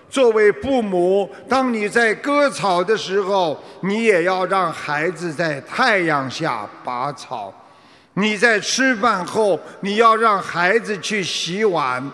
[0.09, 7.53] 作为父母，当你在割草的时候，你也要让孩子在太阳下拔草；
[8.13, 12.09] 你在吃饭后，你要让孩子去洗碗。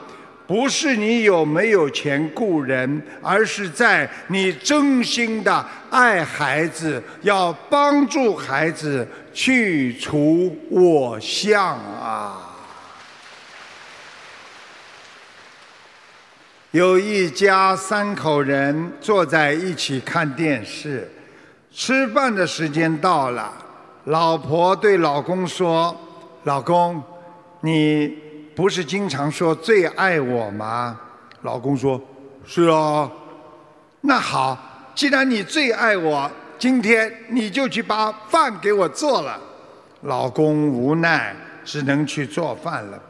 [0.51, 12.49] 不是你有没有钱雇人，而是在你真心的爱孩子，要帮助孩子去除我相啊。
[16.71, 21.09] 有一家三口人坐在一起看电视，
[21.71, 23.53] 吃饭的时间到了，
[24.03, 25.97] 老婆对老公说
[26.43, 27.01] ：“老公，
[27.61, 28.17] 你
[28.61, 30.95] 不是经常说最爱我吗？”
[31.41, 31.99] 老公说
[32.45, 33.09] ：“是啊。”
[34.01, 34.55] 那好，
[34.93, 39.41] 既然你最爱我，今天你就去把饭给我做了。
[40.01, 41.35] 老公无奈，
[41.65, 43.01] 只能去做饭了。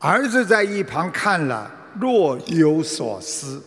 [0.00, 1.70] 儿子在一旁看了。
[2.00, 3.62] 若有所思。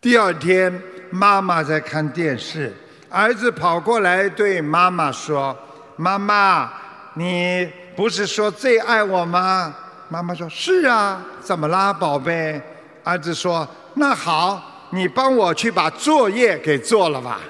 [0.00, 2.72] 第二天，妈妈在看电视，
[3.08, 5.56] 儿子跑过来对妈妈说
[5.96, 6.72] ：“妈妈，
[7.14, 9.74] 你不是说最爱我吗？”
[10.08, 12.60] 妈妈说：“是啊，怎么啦，宝贝？”
[13.02, 17.40] 儿子说：“那好，你帮我去把作业给做了吧。”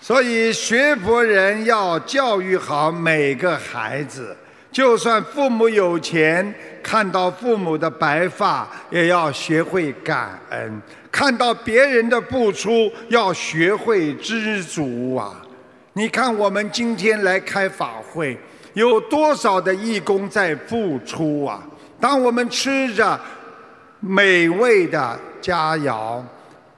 [0.00, 4.36] 所以，学佛人要教育好每个孩子。
[4.70, 10.70] 就算父母有钱，看到父母的白发，也要学会感恩；
[11.10, 15.45] 看到别人的付出，要学会知足啊！
[15.98, 18.36] 你看，我们今天来开法会，
[18.74, 21.66] 有多少的义工在付出啊？
[21.98, 23.18] 当我们吃着
[24.00, 26.22] 美味的佳肴。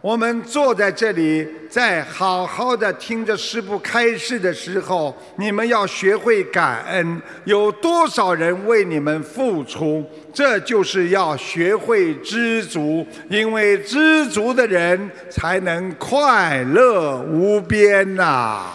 [0.00, 7.20] 我们坐在这里，在好好的听着师父开示的时候，你们要学会感恩。
[7.44, 10.08] 有多少人为你们付出？
[10.32, 18.66] 这就是要学会知足，因为知足的人才能快乐无边呐。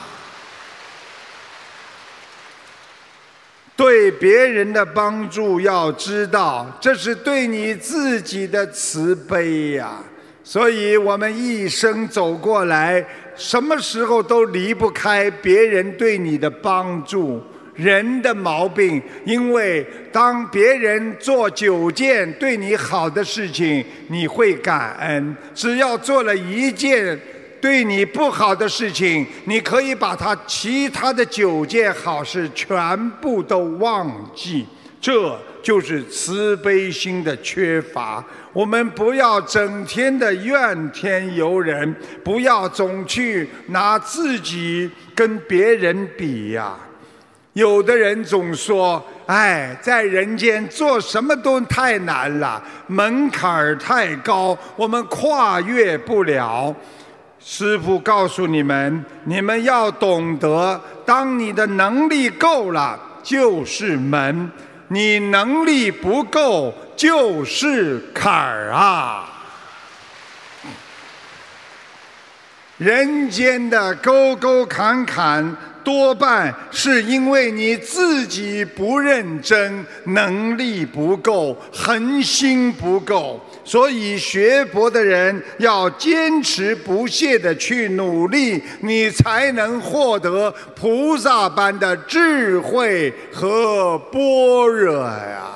[3.76, 10.00] 对别人的帮助，要知道这是对你自己的慈悲呀。
[10.44, 13.04] 所以我们一生走过来，
[13.36, 17.42] 什么时候都离不开别人对你的帮助。
[17.76, 27.20] 人的毛病，因为当别人做九件对你好的事情，你会感恩；只要做了一件
[27.64, 34.68] 对你不好的事情，你可以把他其他的九件好事全部都忘记。
[35.00, 38.22] 这就是慈悲心的缺乏。
[38.52, 46.76] 我们不要整天的怨天尤人，不要总去拿自己跟别人比呀。
[47.54, 56.76] 有的人总说：“哎，在人间做什么都太难了，门槛儿太高，我们跨越不了。”
[57.46, 64.50] 师父告诉你们：你们要懂得，当你的能力够了，就是门。
[64.90, 69.30] 你能力不够就是坎儿啊！
[72.78, 83.44] 人间的沟沟坎坎，多半是因为你自己不认真，能力不够，恒心不够。
[83.66, 95.50] 所以学佛的人要坚持不懈的去努力，你才能获得菩萨般的智慧和般若呀。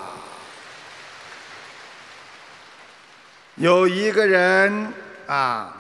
[3.56, 4.94] 有一个人
[5.26, 5.76] 啊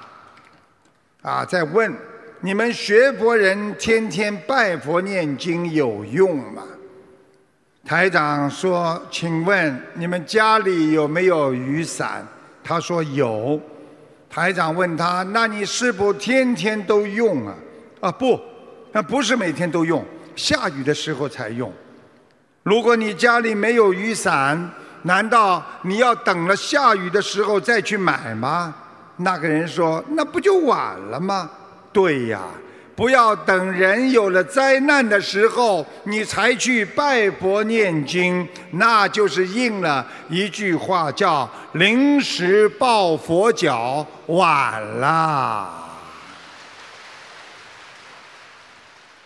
[1.22, 1.96] 啊在问：
[2.42, 6.64] 你们学佛人天天拜佛念经有用吗？
[7.88, 12.28] 台长说：“请问你们家里有没有雨伞？”
[12.62, 13.58] 他说有。
[14.30, 17.56] 台长问他：“那你是否天天都用啊？”
[18.02, 18.38] 啊不，
[18.92, 20.04] 那不是每天都用，
[20.36, 21.72] 下雨的时候才用。
[22.64, 24.70] 如果你家里没有雨伞，
[25.04, 28.76] 难道你要等了下雨的时候再去买吗？
[29.16, 31.50] 那个人说：“那不就晚了吗？”
[31.94, 32.42] 对呀。
[32.98, 45.72] 不要等人有了灾难的时候，你才去拜佛念经，那就是应了一句话，叫“临时抱佛脚”，晚了。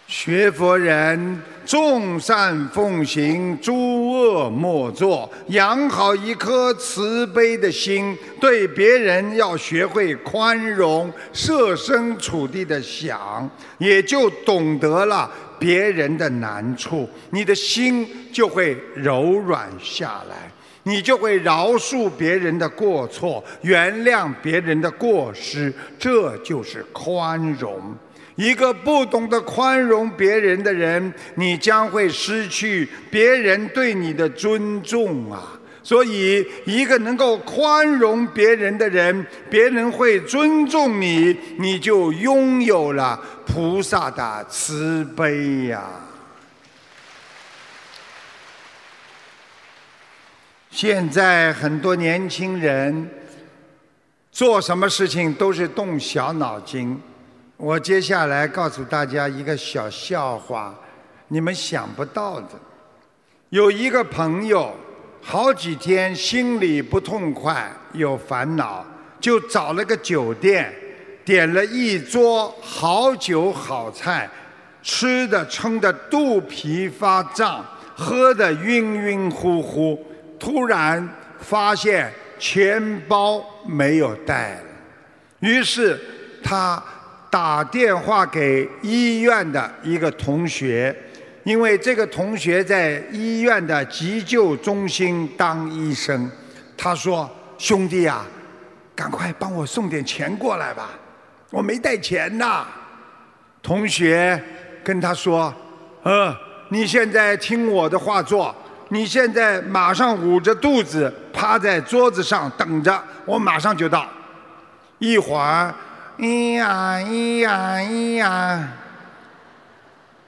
[0.06, 20.52] 学佛人，众善奉行，诸恶莫作，养好一颗慈悲的心，对别人要学会宽容，设身处地的想，也就懂得了别人的难处，你的心就会柔软下来，
[20.84, 27.80] 你就会饶恕别人的过错，原谅别人的过失，这就是宽容。
[28.42, 35.60] 一个不懂得宽容别人的人，你将会失去别人对你的尊重啊！
[35.84, 45.84] 所以，一个能够宽容别人的人，别人会尊重你，你就拥有了菩萨的慈悲呀。
[50.72, 53.08] 现在很多年轻人
[54.32, 57.00] 做什么事情都是动小脑筋。
[57.64, 60.74] 我接下来告诉大家一个小笑话，
[61.28, 62.48] 你们想不到的。
[63.50, 64.74] 有一个朋友，
[65.22, 68.84] 好几天心里不痛快，有烦恼，
[69.20, 70.74] 就找了个酒店，
[71.24, 74.28] 点了一桌好酒好菜，
[74.82, 77.64] 吃的撑得肚皮发胀，
[77.96, 80.04] 喝得晕晕乎乎。
[80.40, 81.08] 突然
[81.40, 84.64] 发现钱包没有带了，
[85.42, 86.02] 于是
[86.44, 86.84] 他。
[87.32, 90.94] 打电话给医院的一个同学，
[91.46, 96.30] 因为这个同学在医院的急救中心当医生。
[96.78, 98.26] 他说：“兄弟呀，
[98.94, 100.90] 赶快帮我送点钱过来吧，
[101.52, 102.68] 我没带钱呐。”
[103.64, 104.44] 同学
[104.84, 105.54] 跟他说
[106.04, 106.36] ：“嗯，
[106.68, 108.54] 你现在听我的话做，
[108.90, 114.06] 你现在马上捂着肚子趴在桌子上等着，我马上就到。
[115.00, 115.74] 一会儿。”
[116.22, 118.68] 咿呀咿呀咿呀！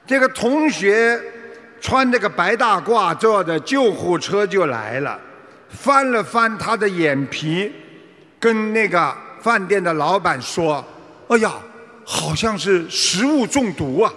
[0.04, 1.22] 这个同学
[1.80, 5.16] 穿着个白大褂，坐着救护车就来了，
[5.68, 7.72] 翻了翻他的眼皮，
[8.40, 10.84] 跟那个饭店的老板说
[11.30, 11.52] ：“哎呀，
[12.04, 14.12] 好像是食物中毒啊！”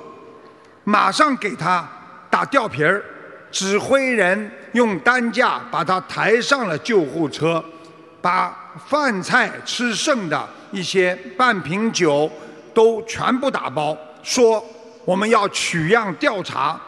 [0.83, 1.87] 马上给他
[2.27, 3.03] 打吊瓶儿，
[3.51, 7.63] 指挥人用担架把他抬上了救护车，
[8.19, 10.49] 把饭菜吃剩的。
[10.71, 12.29] 一些半瓶酒
[12.73, 14.63] 都全部打包，说
[15.05, 16.79] 我们要取样调查。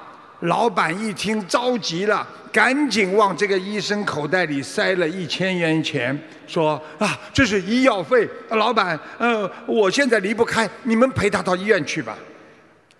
[0.41, 6.17] 老板一听着急了，赶紧往这个医生口袋里塞了一千元钱，
[6.47, 8.25] 说啊，这是医药费。
[8.51, 12.15] 老板，呃，我现在离不开，你们陪他到医院去吧。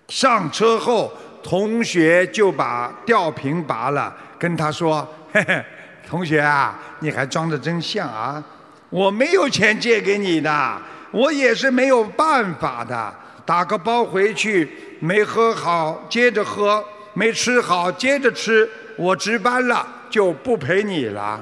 [0.09, 5.63] 上车后，同学就把吊瓶拔了，跟他说：“嘿嘿，
[6.05, 8.43] 同学啊，你还装得真像啊。”
[8.89, 10.81] 我没有钱借给你的，
[11.11, 13.13] 我也是没有办法的。
[13.45, 14.69] 打个包回去，
[14.99, 16.83] 没喝好接着喝，
[17.13, 18.69] 没吃好接着吃。
[18.95, 21.39] 我值班了就不陪你了。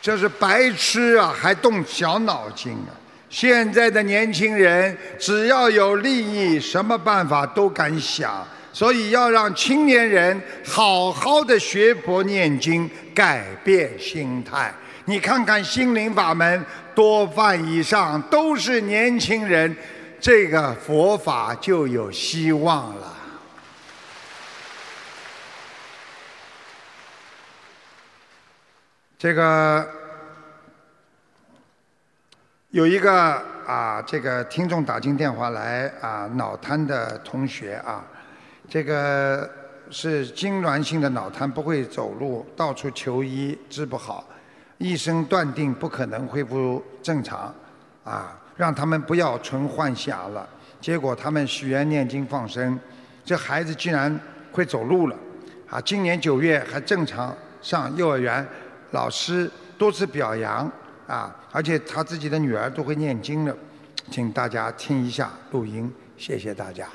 [0.00, 2.94] 这是白痴啊，还动小脑筋啊！
[3.28, 8.46] 现在的年轻人只要有利益，什么办法都敢想。
[8.78, 14.72] 所以要让青年人好好的学佛念经，改变心态。
[15.06, 16.64] 你看看心灵法门，
[16.94, 19.76] 多半以上都是年轻人，
[20.20, 23.16] 这个佛法就有希望了。
[29.18, 29.90] 这个
[32.70, 38.04] 有一个啊，这个听众打进电话来啊，脑瘫的同学啊。
[38.68, 39.48] 这个
[39.90, 44.28] 是痉挛性的脑瘫，不会走路，到处求医治不好，
[44.76, 47.54] 医生断定不可能恢复正常，
[48.04, 50.46] 啊，让他们不要存幻想了。
[50.80, 52.78] 结果他们许愿念经放生，
[53.24, 54.20] 这孩子竟然
[54.52, 55.16] 会走路了，
[55.70, 58.46] 啊，今年九月还正常上幼儿园，
[58.90, 60.70] 老师多次表扬，
[61.06, 63.56] 啊，而且他自己的女儿都会念经了，
[64.10, 66.86] 请大家听一下录音，谢谢大家。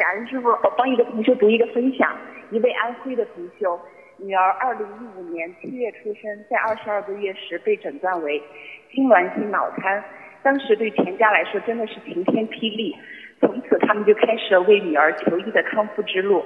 [0.00, 2.16] 感恩师傅，我帮一个同学读一个分享。
[2.50, 3.78] 一位安徽的同修，
[4.16, 8.42] 女儿二零一五年七月出生，在二十二个月时被诊断为
[8.90, 10.02] 痉挛性脑瘫。
[10.42, 12.96] 当时对全家来说真的是晴天霹雳。
[13.40, 16.42] 从此他们就开始了为女儿求医的康复之路。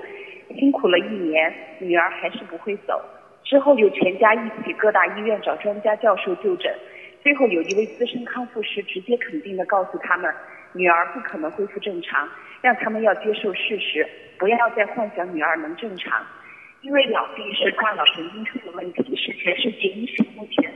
[0.59, 3.01] 辛苦了一年，女儿还是不会走。
[3.45, 6.75] 之后又全家一起各大医院找专家教授就诊，
[7.23, 10.35] 最后有一位资深康复师直接肯定的告诉他们，
[10.73, 12.29] 女儿不可能恢复正常，
[12.65, 14.09] 让他们要接受事实，
[14.39, 16.25] 不要再幻想女儿能正常。
[16.81, 20.73] 因为脑壁是大脑神经出了问题，是全世界医学目前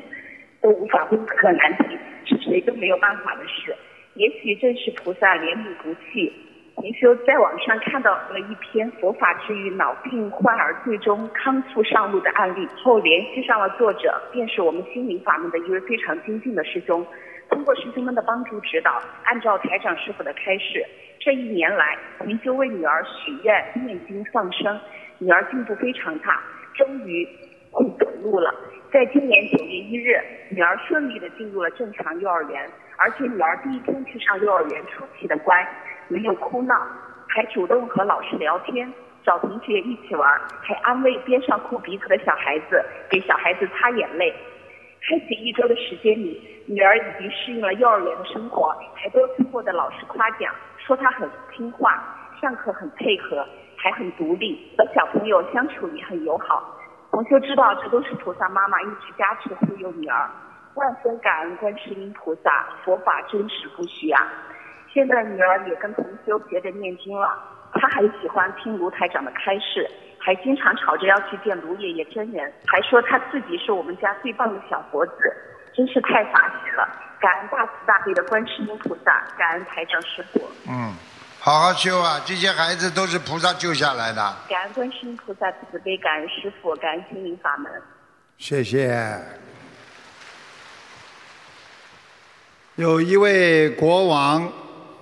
[0.61, 3.75] 都无法攻克难题，是谁都没有办法的事。
[4.17, 6.31] 也许正是菩萨怜悯不弃。
[6.75, 17.05] 同修在网上看到了一篇佛法治愈脑病患儿最终康复上路的案例，后联系上了作者，便是我们心灵法门的一位非常精进的师兄。
[17.49, 20.85] 通过师兄们的帮助指导，按照台长师傅的开示，
[21.21, 24.81] 这一年来，您就为女儿许愿念经放生，
[25.19, 26.41] 女儿进步非常大，
[26.75, 27.29] 终于
[27.71, 28.55] 会走路了。
[28.93, 30.19] 在今年九月一日，
[30.51, 35.67] 女儿顺利的进入了正常幼儿园，而且女儿第一天去上幼儿园出奇的乖。
[36.07, 36.75] 没有哭闹，
[37.27, 38.91] 还主动和老师聊天，
[39.25, 44.33] 找同学一起玩，还安慰边上哭鼻子的小孩子，给小孩子擦眼泪。
[45.03, 52.05] 开启一周的时间里，女儿已经适应了幼儿园的生活，还多次获得老师夸奖，说她很听话，
[52.41, 53.43] 上课很配合，
[53.77, 56.63] 还很独立，和小朋友相处也很友好。
[57.11, 60.29] 同修知道这都是菩萨妈妈一直加持护佑女儿，
[60.75, 64.29] 万分感恩观世音菩萨，佛法真实不虚啊。
[64.93, 67.33] 现在女儿也跟同修学着念经了，
[67.73, 69.89] 她还喜欢听卢台长的开示，
[70.19, 75.13] 还经常吵着要去见卢爷爷真人，还说她自己是我们家最棒的小佛子，
[75.79, 76.89] 真是太法喜了！
[77.21, 80.41] 感恩大慈大悲的观世音菩萨，感恩台长师傅。
[80.69, 80.93] 嗯，
[81.39, 82.21] 好好修啊！
[82.27, 84.37] 这些孩子都是菩萨救下来的。
[84.49, 87.71] 感恩观世音菩萨慈悲，感恩师傅，感恩心灵法门。
[88.39, 89.17] 谢谢。
[92.75, 94.53] 有一位国王。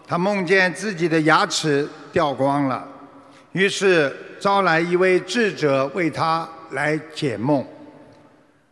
[0.09, 2.87] 他梦见自己的牙齿掉光了，
[3.51, 7.67] 于是招来一位智者为他来解梦。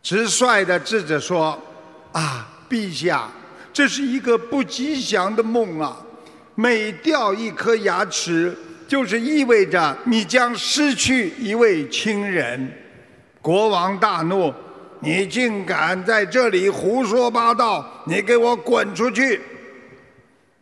[0.01, 1.61] 直率的智者说
[2.15, 3.29] ：“啊，陛下，
[3.73, 5.97] 这是一个不吉祥的梦啊！
[6.55, 8.57] 每掉一颗牙齿，
[8.87, 12.71] 就是意味着你将失去一位亲人。”
[13.43, 14.53] 国王大怒
[15.01, 17.85] ：“你竟敢在这里胡说八道！
[18.05, 19.41] 你给我滚出去！”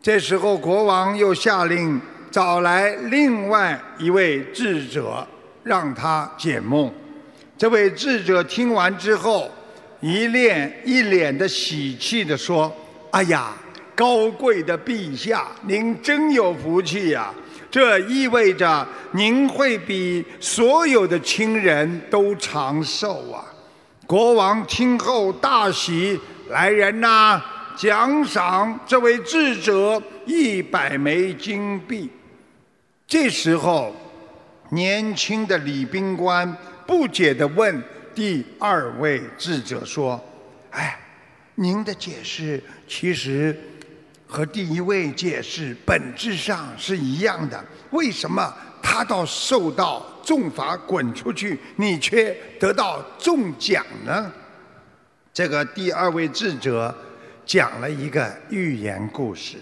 [0.02, 2.00] 这时候，国王又下令
[2.32, 5.24] 找来另外一位智者，
[5.62, 6.92] 让他解梦。
[7.56, 9.48] 这位智者听完之后，
[10.04, 12.70] 一脸一脸的喜气地说
[13.10, 13.54] ：“哎呀，
[13.94, 17.32] 高贵的陛下，您真有福气呀！
[17.70, 23.46] 这意味着您会比所有的亲人都长寿啊！”
[24.06, 26.20] 国王听后大喜
[26.52, 27.42] ：“来人呐！”
[27.74, 32.10] 奖赏这位智者一百枚金币。
[33.06, 33.96] 这时候，
[34.68, 36.54] 年轻的礼宾官
[36.86, 37.82] 不解地问
[38.14, 40.22] 第二位智者说
[40.70, 40.98] ：“哎，
[41.56, 43.58] 您的解释其实
[44.26, 54.32] 和第一位解释本质上是一样的，为什么他到受到重罚滚出去，你却得到中奖呢？”
[55.34, 56.94] 这个第二位智者。
[57.46, 59.58] 讲了一个寓言故事。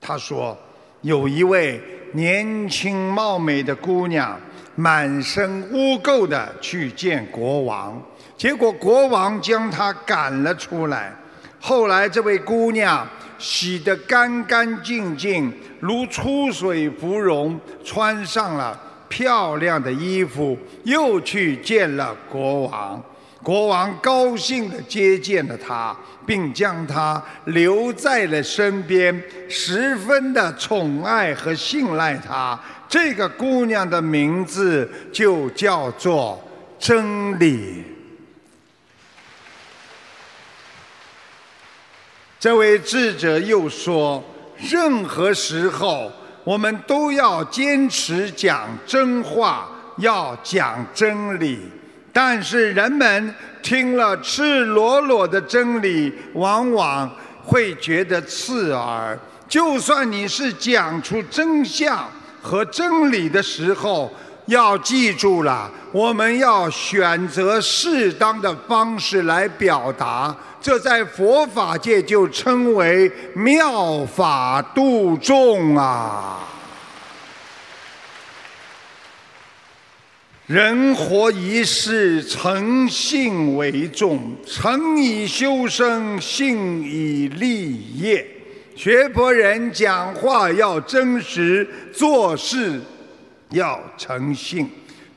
[0.00, 0.56] 他说，
[1.00, 1.82] 有一位
[2.16, 4.40] 年轻貌美的姑娘，
[4.74, 8.02] 满身污垢的去见国王，
[8.38, 11.12] 结果国王将她赶了出来。
[11.60, 13.06] 后来，这位姑娘
[13.38, 23.02] 洗得干干净净，如出水芙蓉，穿上了漂亮的衣服，又去见了国王。
[23.46, 32.58] 国王高兴地接见了她，并将她留在了身边，十分的宠爱和信赖她。
[32.88, 36.42] 这个姑娘的名字就叫做
[36.76, 37.84] 真理。
[42.40, 44.24] 这位智者又说：
[44.58, 46.10] 任何时候，
[46.42, 49.68] 我们都要坚持讲真话，
[49.98, 51.60] 要讲真理。
[52.16, 57.10] 但是人们听了赤裸裸的真理，往往
[57.44, 59.18] 会觉得刺耳。
[59.46, 62.08] 就算你是讲出真相
[62.40, 64.10] 和真理的时候，
[64.46, 70.34] 要记住了，我们要选择适当的方式来表达。
[70.58, 76.38] 这在佛法界就称为妙法度众啊。
[80.46, 88.24] 人活一世，诚信为重，诚以修身，信以立业。
[88.76, 92.80] 学佛人讲话要真实，做事
[93.50, 94.70] 要诚信。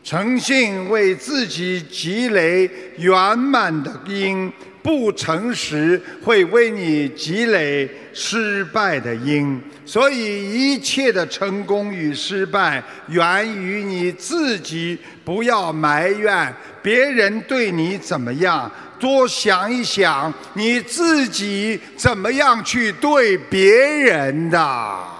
[0.04, 2.68] 诚信为自己积累
[2.98, 4.52] 圆满的因，
[4.82, 9.62] 不诚实会为你积累失败的因。
[9.86, 14.98] 所以一切的成功与失败，源于你自己。
[15.26, 16.52] 不要埋怨
[16.82, 25.19] 别人对你怎么样，多想一想你自己怎么样去对别人的。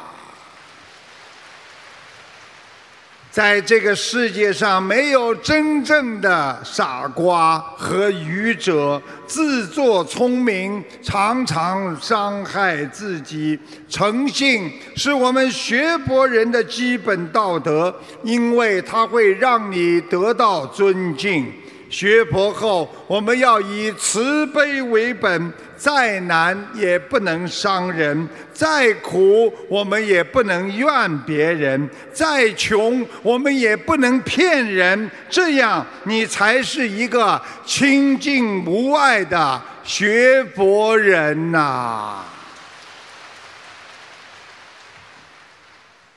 [3.40, 13.58] 在这个世界上，没有真正的傻瓜和愚者，自作聪明常常伤害自己。
[13.88, 21.46] 诚信是我们学博人的基本道德，因为它会让你得到尊敬。
[21.90, 35.10] 学佛后，我们要以慈悲为本，再难也不能伤人，再苦我们也不能怨别人，再穷我们也不能骗人。
[35.30, 42.24] 这样，你才是一个清净无碍的学佛人呐。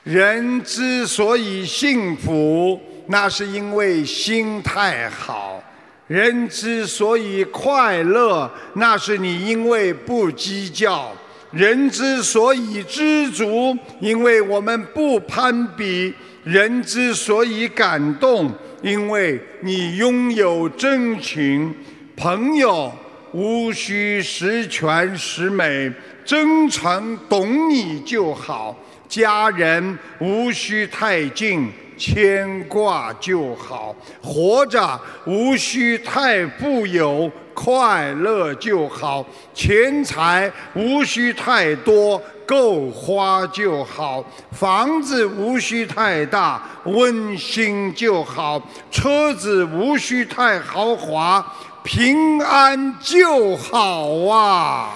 [0.03, 2.79] 人之所以幸福。
[3.07, 5.61] 那是因为心态好，
[6.07, 11.11] 人之所以快乐，那是你因为不计较；
[11.51, 18.51] 人之所以知足，因为我们不攀比；人之所以感动，
[18.81, 21.73] 因为你拥有真情。
[22.15, 22.93] 朋友
[23.31, 25.91] 无需十全十美，
[26.23, 28.75] 真诚懂你就好；
[29.09, 31.71] 家人无需太近。
[31.97, 39.23] 牵挂就好，活着无需太富有，快乐就好；
[39.53, 51.45] 钱财无需太多，够花就好；房子无需太大，温馨就好；车子无需太豪华，
[51.83, 54.89] 平安就好啊。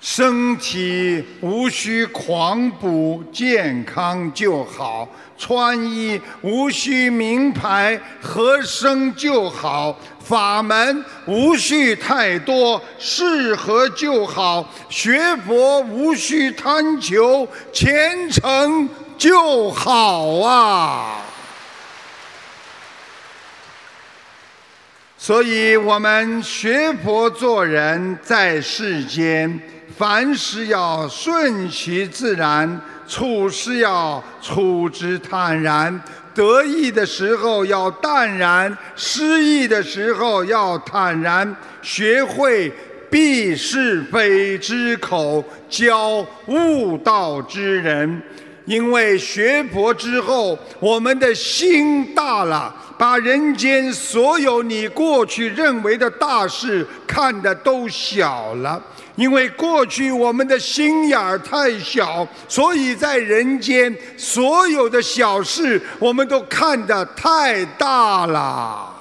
[0.00, 18.88] 身体无需狂补，健康就好；穿衣无需名牌，合身就好；法门无需太多，适合就好；学佛无需贪求，虔诚
[19.18, 21.18] 就好啊！
[25.18, 29.60] 所以，我们学佛做人，在世间。
[30.00, 36.02] 凡事要顺其自然，处事要处之坦然。
[36.34, 41.54] 得意的时候要淡然，失意的时候要坦然。
[41.82, 42.72] 学会
[43.10, 48.22] 避是非之口，教悟道之人。
[48.66, 58.80] 因为学佛之后，我们的心大了，把人间所有你过去认为的大事看得都小了。
[59.16, 68.94] 因为过去我们的心眼儿太小，所以在人间所有的小事我们都看得太大了。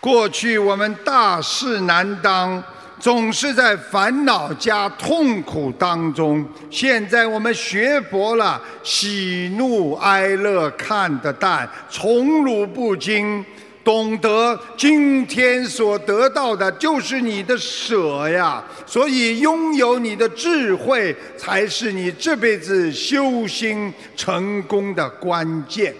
[0.00, 2.62] 过去我们大事难当，
[3.02, 6.40] 总是在烦恼加痛苦当中；
[6.70, 13.44] 现在我们学佛了，喜怒哀乐看得淡，宠辱不惊。
[13.82, 25.92] 懂得今天所得到的就是你的舍呀，所以拥有你的智慧才是你这辈子修心成功的关键。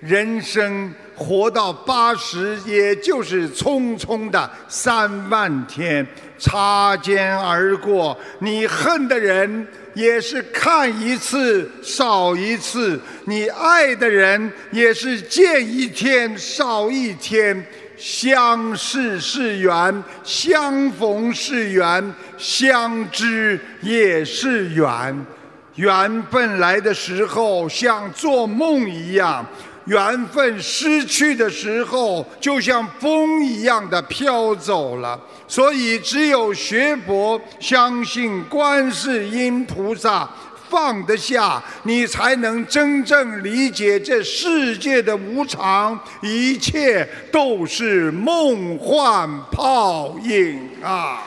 [0.00, 6.06] 人生活到八十，也就是匆匆的三万天，
[6.38, 9.68] 擦肩而过，你恨的人。
[9.92, 17.66] 也是看一次少一次，你爱的人也是见一天少一天。
[17.96, 25.26] 相识是缘，相逢是缘，相知也是缘。
[25.74, 29.44] 缘分来的时候像做梦一样，
[29.86, 35.20] 缘分失去的时候就像风一样的飘走了。
[35.48, 40.30] 所以，只有学佛、相信观世音菩萨，
[40.68, 51.24] 放得下，你才能真正理解这世界的无常，一切都是梦幻泡影啊！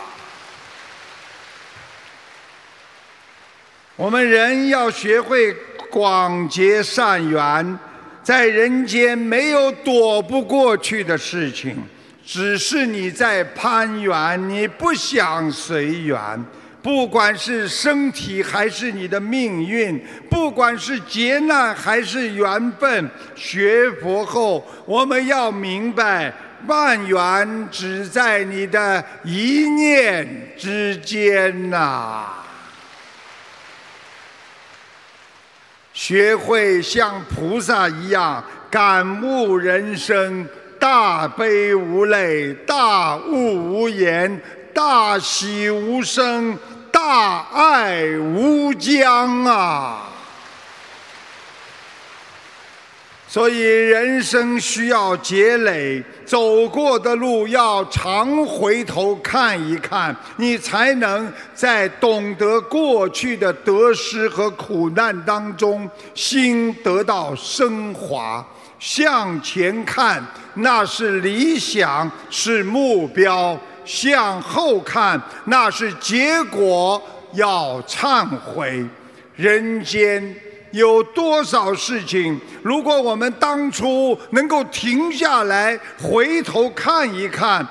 [3.97, 5.53] 我们人要学会
[5.91, 7.77] 广结善缘，
[8.23, 11.75] 在人间没有躲不过去的事情。
[12.25, 16.17] 只是你在攀缘，你不想随缘。
[16.81, 26.33] 不管是身体还是你的命运，不管是劫难还是缘分，学佛后我们要明白，
[26.67, 32.42] 万缘只在你的一念之间呐、
[35.93, 40.45] 学会像菩萨一样感悟人生，
[40.79, 44.41] 大悲无泪，大悟无言，
[44.73, 46.57] 大喜无声，
[46.91, 50.09] 大爱无疆啊！
[53.33, 68.45] 所以人生需要积累，走过的路要常回头看一看，你才能在懂得过去的得失和苦难当中，心得到升华。
[68.77, 70.23] 向前看，
[70.53, 77.01] 那是理想，是目标；向后看，那是结果，
[77.33, 78.85] 要忏悔。
[79.35, 80.23] 人间
[80.73, 87.65] 有多少事情，如果我们当初能够停下来，回头看一看，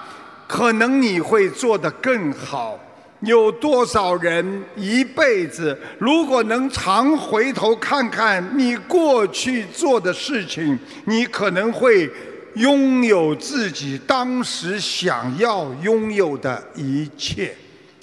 [0.46, 2.78] 可能你会做得更好。
[3.22, 12.09] 有多少人一辈子，如果能常回头看看你过去做的事情，你可能会
[12.55, 17.53] 拥有自己当时想要拥有的一切。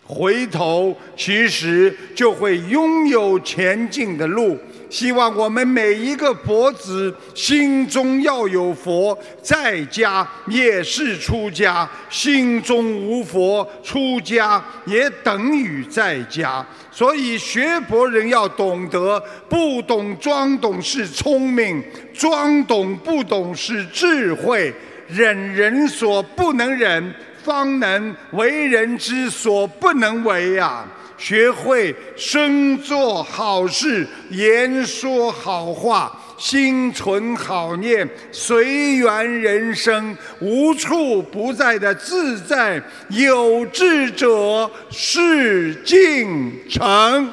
[0.03, 4.57] 回头其实就会拥有前进的路。
[4.89, 16.65] 希望我们每一个佛子心中要有佛，在家也是出家；心中无佛，出家也等于在家。
[16.91, 21.83] 所以学佛人要懂得，不懂装懂是聪明，
[22.13, 24.73] 装懂不懂是智慧。
[25.07, 27.13] 忍人所不能忍，
[27.43, 30.85] 方能为人之所不能为啊！
[31.19, 42.81] 学会身做好事，言说好话，心存好念，随缘人生，无处不在的自在。
[43.09, 47.29] 有志者事竟成。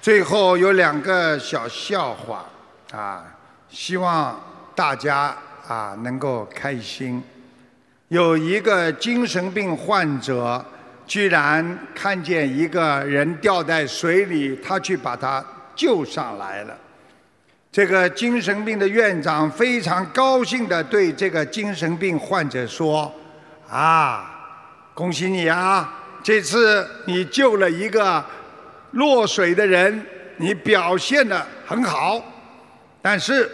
[0.00, 2.48] 最后有两个小笑话
[2.92, 3.24] 啊，
[3.68, 4.40] 希望
[4.76, 7.20] 大家啊能够开心。
[8.08, 10.64] 有一个精神病患者，
[11.06, 15.44] 居然看见一个人掉在水里，他去把他
[15.74, 16.74] 救上来了。
[17.70, 23.12] 这个精神病的院长非常高兴地对这个精神病患者说
[23.68, 24.34] ：“啊，
[24.94, 25.94] 恭喜你啊！
[26.22, 28.24] 这次你救了一个
[28.92, 30.02] 落水的人，
[30.38, 32.24] 你表现得很好。
[33.02, 33.48] 但是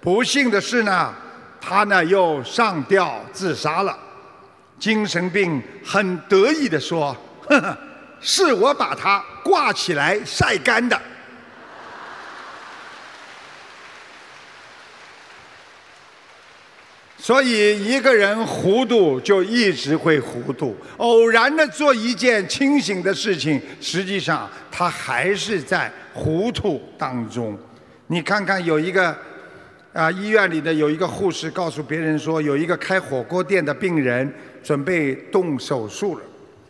[0.00, 1.14] 不幸的是呢，
[1.62, 3.96] 他呢又上吊自杀了。
[4.78, 7.16] 精神病很得意地说
[7.48, 7.78] ：“呵呵，
[8.20, 11.00] 是我把他挂起来晒干的。”
[17.16, 20.76] 所以，一个人糊涂就一直会糊涂。
[20.96, 27.56] 偶然的做一件清醒的事情，实际上他还是在糊涂当中。
[28.08, 29.16] 你看看，有一个
[29.92, 36.24] 啊，医院里的有一个护士告诉别人说，有一个开火锅店的病人准备动手术了。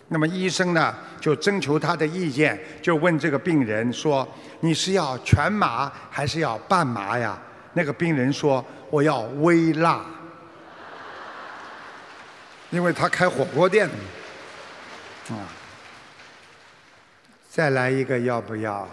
[0.08, 4.26] 那么医生呢，就征求他的意见，就问这个病人说
[4.58, 7.40] ：“你是要全麻还是要半麻呀？”
[7.74, 10.04] 那个病人说：“我要微辣。”
[12.70, 15.46] 因为他开火锅店的，啊，
[17.48, 18.88] 再来一个要不要啊？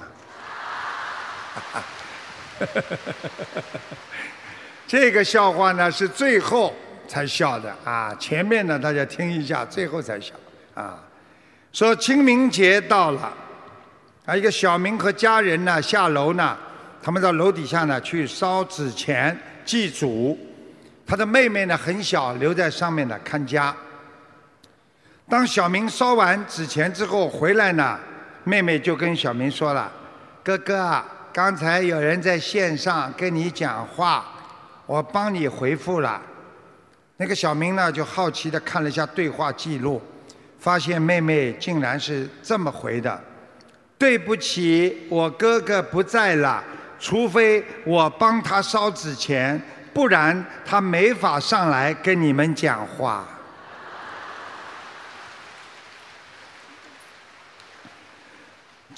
[4.88, 6.74] 这个笑话呢是最后
[7.08, 10.34] 才笑的啊，前面呢大家听一下，最后才笑
[10.74, 11.00] 啊。
[11.72, 13.32] 说清明节到了，
[14.26, 16.58] 啊，一个小明和家人呢下楼呢，
[17.02, 20.38] 他们到楼底下呢去烧纸钱祭祖。
[21.06, 23.76] 他的妹妹呢很小，留在上面呢看家。
[25.28, 28.00] 当小明烧完纸钱之后回来呢，
[28.44, 29.92] 妹妹就跟小明说了
[30.44, 31.04] ：“哥哥，
[31.40, 34.26] 刚才有人在线上跟你讲话，
[34.86, 36.22] 我帮你回复了。”
[37.16, 40.02] 那个小明呢就好奇的看了一下对话记录，
[40.60, 43.18] 发现妹妹竟然是这么回的
[43.98, 46.62] ：“对不起，我哥哥不在了，
[47.00, 49.58] 除非我帮他烧纸钱。”
[49.96, 53.26] 不然他没法上来跟你们讲话。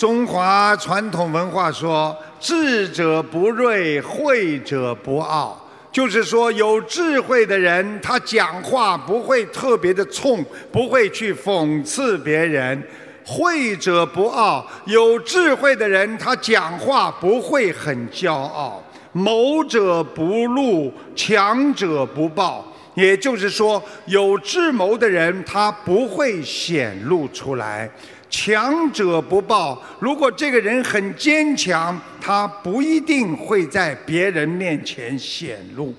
[0.02, 5.56] 中华传统文化说：“智者不锐，慧者不傲。”
[5.94, 12.84] 就是说，有智慧的人，他讲话不会特别的冲，不会去讽刺别人。
[13.24, 18.84] 慧者不傲，有智慧的人，他讲话不会很骄傲。
[19.12, 22.66] 谋者不怒，强者不暴。
[22.96, 27.88] 也就是说，有智谋的人，他不会显露出来。
[28.32, 35.94] 强者不暴，如果这个人很坚强，他不一定会在别人面前显露。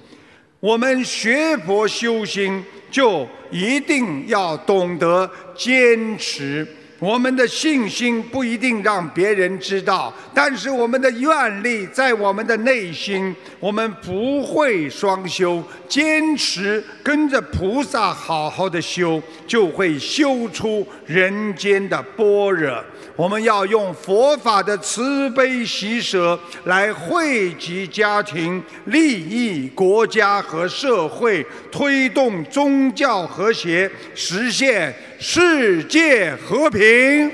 [0.58, 6.66] 我们学佛修心，就一定要懂得坚持。
[7.02, 13.34] 我们的信心不一定让别人知道，但是我们的愿力在我们的内心。
[13.58, 22.84] 我们不会双修，坚持跟着菩萨好好的修，就会修出人间的般若。
[23.16, 37.32] 我们要用佛法的慈悲喜舍来惠及家庭、利益国家和社会，推动宗教和谐，实现世界和平。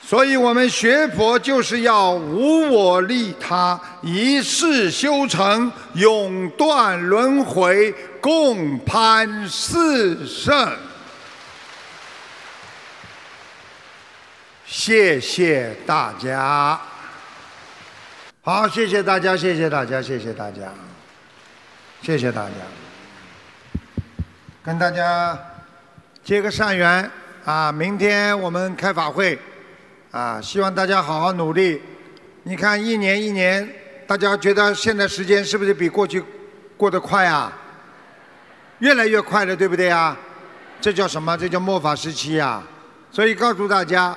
[0.00, 10.76] 所以我们学佛就是要无我利他，一世修成，永断轮回，共攀四圣。
[14.66, 16.78] 谢谢大家，
[18.42, 20.72] 好，谢谢大家，谢谢大家，谢谢大家，
[22.02, 22.52] 谢谢大家，
[24.64, 25.36] 跟大家
[26.22, 27.10] 结个善缘
[27.44, 27.72] 啊！
[27.72, 29.36] 明天我们开法会
[30.12, 31.82] 啊，希望大家好好努力。
[32.44, 33.68] 你看，一年一年，
[34.06, 36.22] 大家觉得现在时间是不是比过去
[36.76, 37.52] 过得快啊？
[38.78, 40.16] 越来越快了，对不对啊？
[40.80, 41.36] 这叫什么？
[41.36, 42.62] 这叫末法时期呀！
[43.10, 44.16] 所以告诉大家。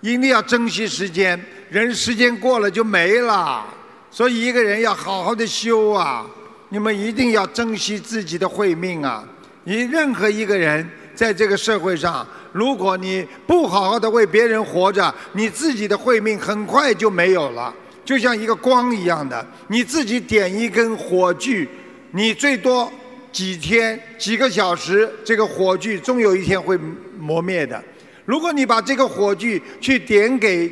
[0.00, 3.64] 一定要珍惜时间，人时间过了就没了，
[4.10, 6.26] 所以一个人要好好的修啊！
[6.68, 9.24] 你们一定要珍惜自己的慧命啊！
[9.64, 21.66] 你任何一个人在这个社会上，如果你不好好的为别人活着，你自己的慧命很快就没有了，就像一个光一样的，你自己点一根火炬，
[22.12, 22.90] 你最多
[23.32, 26.78] 几天、几个小时，这个火炬终有一天会
[27.18, 27.82] 磨灭的。
[28.24, 30.70] 如果你把这个火炬去点给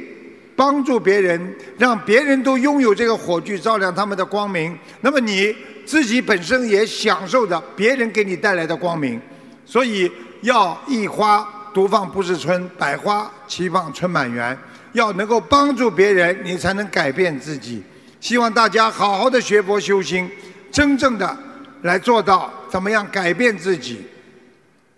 [0.54, 5.54] 帮助别人，让别人都拥有这个火炬照亮他们的光明，那么你
[5.84, 9.20] 自己本身也享受着别人给你带来的光明。
[9.64, 10.10] 所以
[10.42, 14.56] 要一花独放不是春，百花齐放春满园。
[14.92, 17.82] 要能够帮助别人，你才能改变自己。
[18.20, 20.30] 希望大家好好的学佛修心，
[20.70, 21.34] 真正的
[21.80, 24.02] 来做到怎么样改变自己。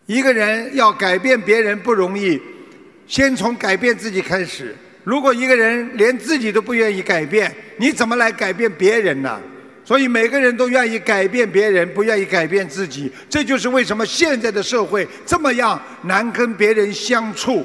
[0.06, 2.40] 一个人要改变别人不容易，
[3.06, 4.74] 先从改变自己开始。
[5.04, 9.40] 如果一个人连自己都不愿意改变，你怎么来改变别人呢？
[9.84, 13.12] 所以每个人都愿意改变别人，不愿意改变自己。
[13.28, 17.64] 这就是为什么现在的社会这么样难跟别人相处。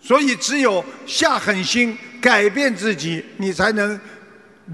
[0.00, 3.98] 所以只有下狠心改变自己，你才能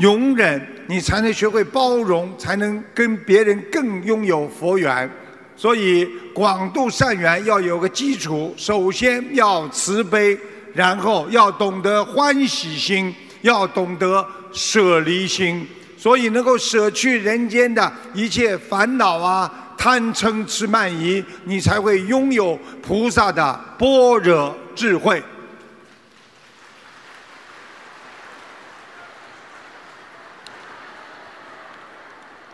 [0.01, 5.09] 容忍，你才能学会包容，才能跟别人更拥有佛缘。
[5.55, 10.37] 所以广度善缘要有个基础，首先要慈悲，
[10.73, 15.67] 然后要懂得欢喜心，要懂得舍离心。
[15.99, 25.21] 所以能够舍去人间的一切烦恼啊、贪嗔痴慢疑，你才会拥有菩萨的般若智慧。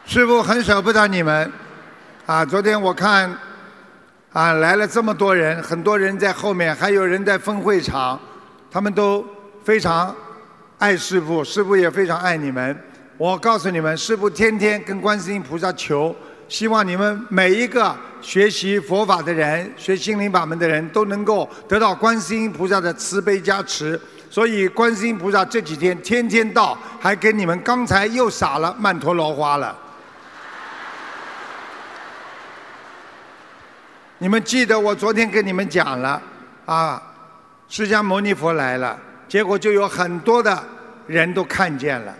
[0.07, 1.53] 师父很舍不得你们。
[2.25, 3.31] 啊，昨天我看，
[4.33, 8.19] 啊来了这么多人，很多人在后面，还有人在分会场，
[8.71, 9.23] 他们都
[9.63, 10.17] 非常
[10.79, 12.75] 爱师父，师父也非常爱你们。
[13.17, 16.15] 我告诉你们，师父天天跟观世音菩萨求，
[16.49, 24.01] 希望你们每一个学习佛法的人、学心灵法门的人都能够得到观世音菩萨的慈悲加持。
[24.29, 29.79] 所以，观世音菩萨这几天天天到，还给你们刚才又撒了曼陀罗花了。
[34.19, 36.21] 你们记得我昨天跟你们讲了，
[36.67, 37.01] 啊，
[37.69, 40.65] 释迦牟尼佛来了，结果就有很多的
[41.07, 42.13] 人都看见了，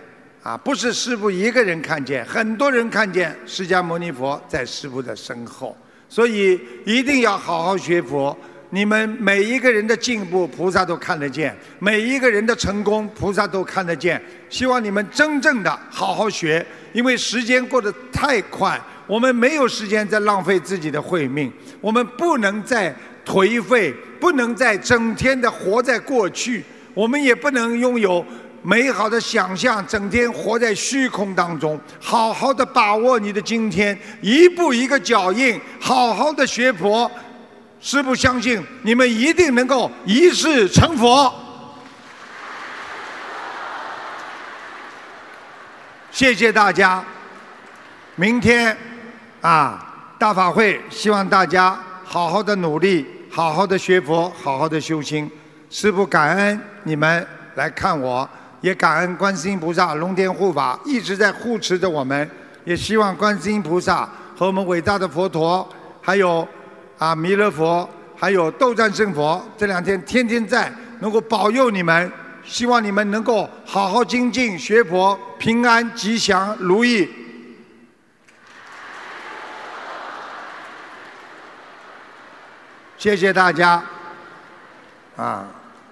[0.45, 5.75] 啊，不是师父一个人看见，很多人看见释迦牟尼佛在师父的身后，
[6.07, 8.37] 所以一定要好好学佛。
[8.69, 14.21] 你们每一个人的进步，菩萨都看得见；每一个人的成功，菩萨都看得见。
[14.47, 16.63] 希望你们真正的好好学，
[16.93, 18.79] 因为时间过得太快。
[19.07, 21.51] 我们没有时间再浪费自己的慧命，
[21.81, 22.95] 我们不能再
[23.25, 26.63] 颓废，不能再整天的活在过去，
[26.93, 28.23] 我们也不能拥有
[28.65, 37.09] 美好的想象，整天活在虚空当中，好好的把握你的今天，一步一个脚印，好好的学佛。
[37.79, 41.31] 师父相信你们一定能够一世成佛。
[46.09, 47.05] 谢谢大家，
[48.15, 48.75] 明天
[49.41, 55.29] 啊大法会，希望大家好好的努力，好好的学佛，好好的修心。
[55.69, 58.27] 师父感恩你们来看我，
[58.65, 62.27] 也感恩观世音菩萨、龙天护法一直在护持着我们，
[62.63, 65.69] 也希望观世音菩萨和我们伟大的佛陀，
[66.01, 66.47] 还有
[66.97, 67.87] 啊弥勒佛，
[68.17, 72.11] 还有斗战胜佛，这两天天天在，能够保佑你们。
[72.43, 77.07] 希望你们能够好好精进学佛，平安吉祥如意。
[82.97, 83.83] 谢谢大家。
[85.15, 85.45] 啊，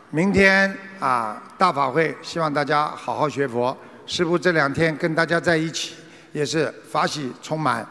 [0.09, 3.77] 明天啊大法会，希望大家好好学佛。
[4.05, 5.95] 师父这两天跟大家在一起，
[6.31, 7.85] 也是法喜充满。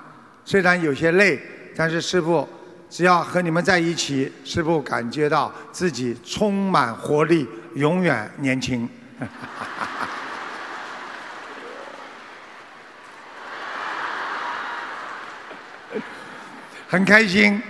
[0.47, 1.39] 虽然有些累，
[1.77, 2.49] 但是师父
[2.89, 7.47] 只要和你们在一起，师父感觉到自己充满活力。
[7.75, 8.89] 永远年轻，
[16.89, 17.63] 很开心。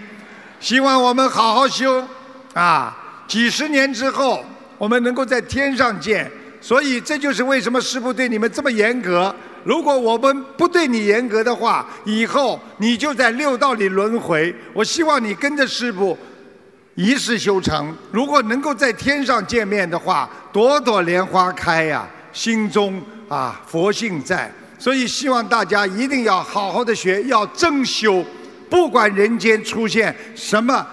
[0.61, 2.07] 希望我们好好修
[2.55, 2.97] 啊！
[3.27, 4.45] 几十年之后，
[4.83, 6.29] 我们能够在天上见。
[6.61, 9.33] 所以，这就是为什么师父对你们这么严格。
[9.63, 14.53] 如果我们不对你严格的话，以后你就在六道里轮回。
[14.73, 16.19] 我希望你跟着师父。
[16.97, 28.23] 一世修成，如果能够在天上见面的话，朵朵莲花开呀，心中啊佛性在，所以希望大家一定要好好的学，要真修，
[28.69, 30.87] 不管人间出现什么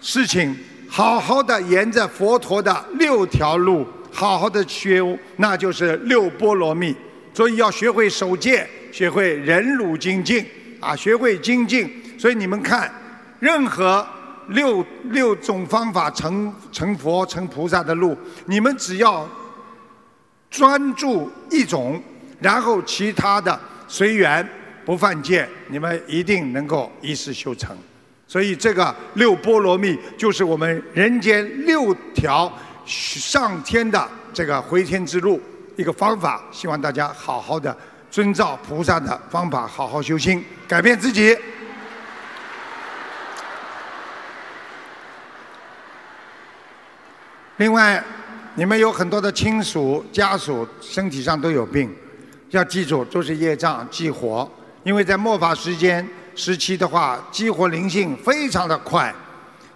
[0.00, 0.54] 事情，
[0.90, 6.94] 好好的沿着佛陀的六条路，好好的修，那就是六波罗蜜。
[7.32, 10.44] 所以要学会守戒，学会忍辱精进
[10.80, 11.88] 啊，学会精进。
[12.18, 12.92] 所以你们看，
[13.38, 14.06] 任何。
[14.48, 19.28] 六六种方法成成佛成菩萨的路，你们只要
[20.50, 22.02] 专注一种，
[22.40, 24.44] 然后其他的随缘
[24.84, 27.76] 不犯戒，你们一定能够一世修成。
[28.30, 32.48] 所以这个六波罗蜜就是我们人间六条
[32.86, 35.42] 上天的这个回天之路
[35.74, 37.76] 一个方法，希望大家好好的
[38.08, 41.36] 遵照菩萨的方法，好好修心，改变自己。
[47.56, 48.00] 另外，
[48.54, 51.92] 你们有很多的亲属家属身体上都有病，
[52.50, 54.48] 要记住都是业障激活。
[54.84, 56.08] 因为在末法时间
[56.40, 59.14] 时期的话，激活灵性非常的快。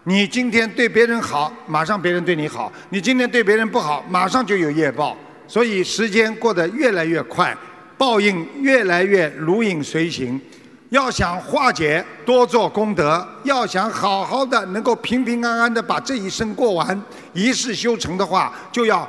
[0.05, 5.15] 你今天对别人好，马上别人对你好；你今天对别人不好，马上就有业报。
[5.47, 7.55] 所以时间过得越来越快，
[7.99, 10.41] 报应越来越如影随形。
[10.89, 16.99] 要想化解，多做功德；要想好好的能够平平安安的把这一生过完，
[17.35, 19.07] 一世修成的话，就要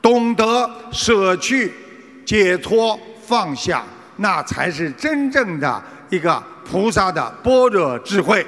[0.00, 1.70] 懂得舍去、
[2.24, 3.84] 解脱、放下，
[4.16, 8.46] 那才是真正的一个菩萨的般若智慧。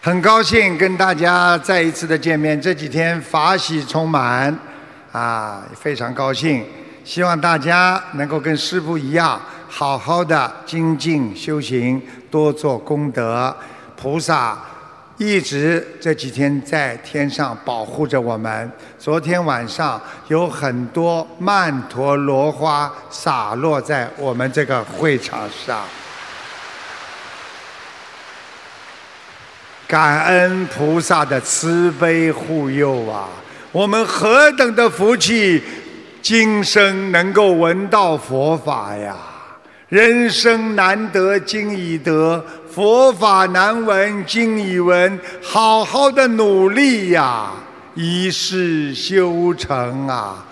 [0.00, 4.56] 很高兴跟大家再一次的见面，这几天法喜充满，
[5.12, 6.64] 啊，非常高兴。
[7.04, 9.40] 希望大家能够跟师父一样。
[9.68, 12.00] 好好的精进修行，
[12.30, 13.54] 多做功德。
[13.94, 14.58] 菩萨
[15.16, 18.72] 一直这几天在天上保护着我们。
[18.98, 25.82] 昨天晚上有很多曼陀罗花洒落在我们这个会场上，
[29.86, 33.28] 感恩菩萨的慈悲护佑啊！
[33.72, 35.62] 我们何等的福气，
[36.22, 39.16] 今生能够闻到佛法呀！
[39.88, 45.18] 人生难得今已得，佛法难闻今已闻。
[45.42, 47.52] 好好的努力呀，
[47.94, 50.45] 一世修成啊！